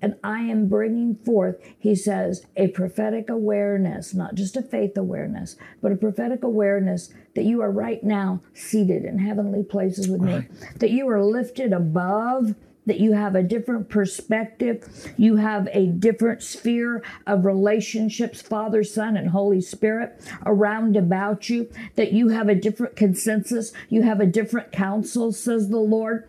And 0.00 0.16
I 0.22 0.40
am 0.42 0.68
bringing 0.68 1.16
forth, 1.16 1.56
he 1.78 1.94
says, 1.94 2.46
a 2.56 2.68
prophetic 2.68 3.28
awareness, 3.28 4.14
not 4.14 4.34
just 4.34 4.56
a 4.56 4.62
faith 4.62 4.96
awareness, 4.96 5.56
but 5.82 5.92
a 5.92 5.96
prophetic 5.96 6.42
awareness 6.42 7.12
that 7.34 7.44
you 7.44 7.60
are 7.60 7.70
right 7.70 8.02
now 8.02 8.40
seated 8.54 9.04
in 9.04 9.18
heavenly 9.18 9.62
places 9.62 10.08
with 10.08 10.20
me, 10.20 10.46
that 10.76 10.90
you 10.90 11.08
are 11.08 11.22
lifted 11.22 11.72
above, 11.72 12.54
that 12.88 13.00
you 13.00 13.12
have 13.12 13.34
a 13.34 13.42
different 13.42 13.88
perspective, 13.88 15.12
you 15.16 15.36
have 15.36 15.68
a 15.72 15.86
different 15.86 16.42
sphere 16.42 17.02
of 17.26 17.44
relationships, 17.44 18.40
Father, 18.40 18.82
Son, 18.82 19.16
and 19.16 19.28
Holy 19.28 19.60
Spirit 19.60 20.18
around 20.46 20.96
about 20.96 21.50
you, 21.50 21.70
that 21.96 22.12
you 22.12 22.28
have 22.28 22.48
a 22.48 22.54
different 22.54 22.96
consensus, 22.96 23.72
you 23.90 24.02
have 24.02 24.20
a 24.20 24.26
different 24.26 24.72
counsel, 24.72 25.32
says 25.32 25.68
the 25.68 25.76
Lord. 25.76 26.26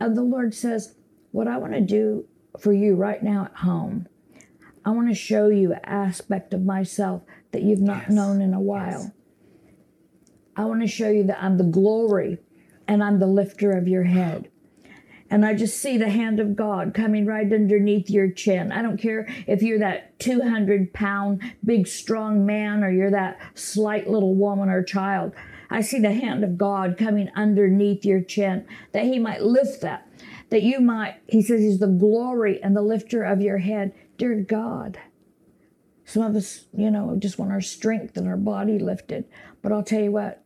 And 0.00 0.16
the 0.16 0.22
Lord 0.22 0.54
says, 0.54 0.94
What 1.30 1.46
I 1.46 1.58
want 1.58 1.74
to 1.74 1.80
do 1.80 2.24
for 2.60 2.72
you 2.72 2.94
right 2.94 3.22
now 3.22 3.46
at 3.46 3.56
home. 3.58 4.08
I 4.84 4.90
want 4.90 5.08
to 5.08 5.14
show 5.14 5.48
you 5.48 5.72
an 5.72 5.80
aspect 5.84 6.54
of 6.54 6.64
myself 6.64 7.22
that 7.52 7.62
you've 7.62 7.80
not 7.80 8.10
known 8.10 8.40
in 8.40 8.54
a 8.54 8.60
while. 8.60 9.12
I 10.56 10.64
want 10.64 10.80
to 10.80 10.88
show 10.88 11.10
you 11.10 11.24
that 11.24 11.42
I'm 11.42 11.58
the 11.58 11.64
glory 11.64 12.38
and 12.86 13.02
I'm 13.04 13.20
the 13.20 13.26
lifter 13.26 13.70
of 13.70 13.86
your 13.86 14.04
head. 14.04 14.50
And 15.30 15.44
I 15.44 15.54
just 15.54 15.78
see 15.78 15.98
the 15.98 16.08
hand 16.08 16.40
of 16.40 16.56
God 16.56 16.94
coming 16.94 17.26
right 17.26 17.52
underneath 17.52 18.08
your 18.08 18.30
chin. 18.30 18.72
I 18.72 18.80
don't 18.80 19.00
care 19.00 19.28
if 19.46 19.62
you're 19.62 19.78
that 19.80 20.18
200 20.20 20.94
pound, 20.94 21.42
big, 21.64 21.86
strong 21.86 22.46
man 22.46 22.82
or 22.82 22.90
you're 22.90 23.10
that 23.10 23.38
slight 23.54 24.08
little 24.08 24.34
woman 24.34 24.70
or 24.70 24.82
child. 24.82 25.34
I 25.70 25.82
see 25.82 25.98
the 25.98 26.14
hand 26.14 26.44
of 26.44 26.56
God 26.56 26.96
coming 26.96 27.30
underneath 27.36 28.04
your 28.06 28.22
chin 28.22 28.66
that 28.92 29.04
He 29.04 29.18
might 29.18 29.42
lift 29.42 29.82
that, 29.82 30.07
that 30.50 30.62
you 30.62 30.80
might, 30.80 31.16
He 31.28 31.42
says 31.42 31.60
He's 31.60 31.78
the 31.78 31.86
glory 31.86 32.62
and 32.62 32.76
the 32.76 32.82
lifter 32.82 33.22
of 33.22 33.40
your 33.40 33.58
head. 33.58 33.94
Dear 34.16 34.34
God, 34.36 34.98
some 36.04 36.22
of 36.22 36.34
us, 36.34 36.66
you 36.72 36.90
know, 36.90 37.16
just 37.18 37.38
want 37.38 37.52
our 37.52 37.60
strength 37.60 38.16
and 38.16 38.26
our 38.26 38.36
body 38.36 38.78
lifted. 38.78 39.26
But 39.62 39.72
I'll 39.72 39.82
tell 39.82 40.02
you 40.02 40.12
what, 40.12 40.42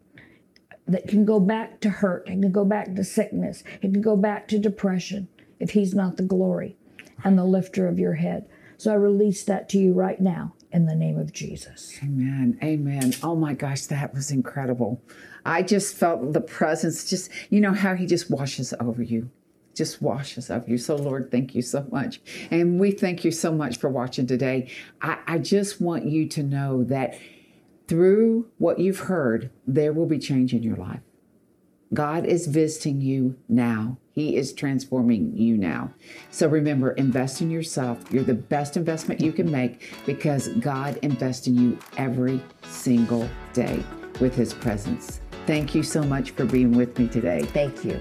that 0.86 1.08
can 1.08 1.24
go 1.24 1.38
back 1.38 1.80
to 1.80 1.90
hurt, 1.90 2.26
it 2.26 2.40
can 2.40 2.52
go 2.52 2.64
back 2.64 2.94
to 2.94 3.04
sickness, 3.04 3.62
it 3.80 3.92
can 3.92 4.02
go 4.02 4.16
back 4.16 4.48
to 4.48 4.58
depression 4.58 5.28
if 5.60 5.70
He's 5.70 5.94
not 5.94 6.16
the 6.16 6.22
glory 6.22 6.76
and 7.24 7.38
the 7.38 7.44
lifter 7.44 7.86
of 7.86 7.98
your 7.98 8.14
head. 8.14 8.48
So 8.76 8.90
I 8.90 8.94
release 8.94 9.44
that 9.44 9.68
to 9.70 9.78
you 9.78 9.92
right 9.92 10.20
now 10.20 10.54
in 10.72 10.86
the 10.86 10.94
name 10.96 11.18
of 11.18 11.32
Jesus. 11.32 11.98
Amen. 12.02 12.58
Amen. 12.62 13.14
Oh 13.22 13.36
my 13.36 13.54
gosh, 13.54 13.82
that 13.86 14.12
was 14.12 14.32
incredible. 14.32 15.00
I 15.44 15.62
just 15.62 15.94
felt 15.94 16.32
the 16.32 16.40
presence, 16.40 17.08
just, 17.08 17.30
you 17.50 17.60
know, 17.60 17.74
how 17.74 17.94
he 17.94 18.06
just 18.06 18.30
washes 18.30 18.74
over 18.80 19.02
you. 19.02 19.30
Just 19.74 20.02
washes 20.02 20.50
over 20.50 20.68
you. 20.68 20.78
So, 20.78 20.96
Lord, 20.96 21.30
thank 21.30 21.54
you 21.54 21.62
so 21.62 21.87
much. 21.90 22.20
And 22.50 22.78
we 22.78 22.90
thank 22.90 23.24
you 23.24 23.30
so 23.30 23.52
much 23.52 23.78
for 23.78 23.88
watching 23.88 24.26
today. 24.26 24.70
I, 25.00 25.18
I 25.26 25.38
just 25.38 25.80
want 25.80 26.06
you 26.06 26.28
to 26.28 26.42
know 26.42 26.85
that 26.85 27.18
through 27.88 28.48
what 28.58 28.78
you've 28.78 29.00
heard, 29.00 29.50
there 29.66 29.92
will 29.92 30.06
be 30.06 30.18
change 30.18 30.54
in 30.54 30.62
your 30.62 30.76
life. 30.76 31.00
God 31.94 32.24
is 32.24 32.46
visiting 32.46 33.00
you 33.00 33.37
now. 33.48 33.98
He 34.12 34.37
is 34.37 34.52
transforming 34.52 35.37
you 35.37 35.56
now. 35.56 35.92
So 36.30 36.48
remember, 36.48 36.92
invest 36.92 37.40
in 37.40 37.50
yourself. 37.50 37.98
You're 38.11 38.24
the 38.24 38.35
best 38.35 38.76
investment 38.76 39.20
you 39.20 39.32
can 39.32 39.50
make 39.50 39.92
because 40.06 40.48
God 40.48 40.98
invests 41.02 41.46
in 41.46 41.56
you 41.56 41.78
every 41.96 42.40
single 42.62 43.28
day 43.52 43.82
with 44.20 44.35
His 44.35 44.54
presence. 44.54 45.20
Thank 45.46 45.74
you 45.74 45.82
so 45.82 46.02
much 46.02 46.30
for 46.30 46.44
being 46.44 46.72
with 46.72 46.98
me 46.98 47.08
today. 47.08 47.42
Thank 47.42 47.85
you. 47.85 48.00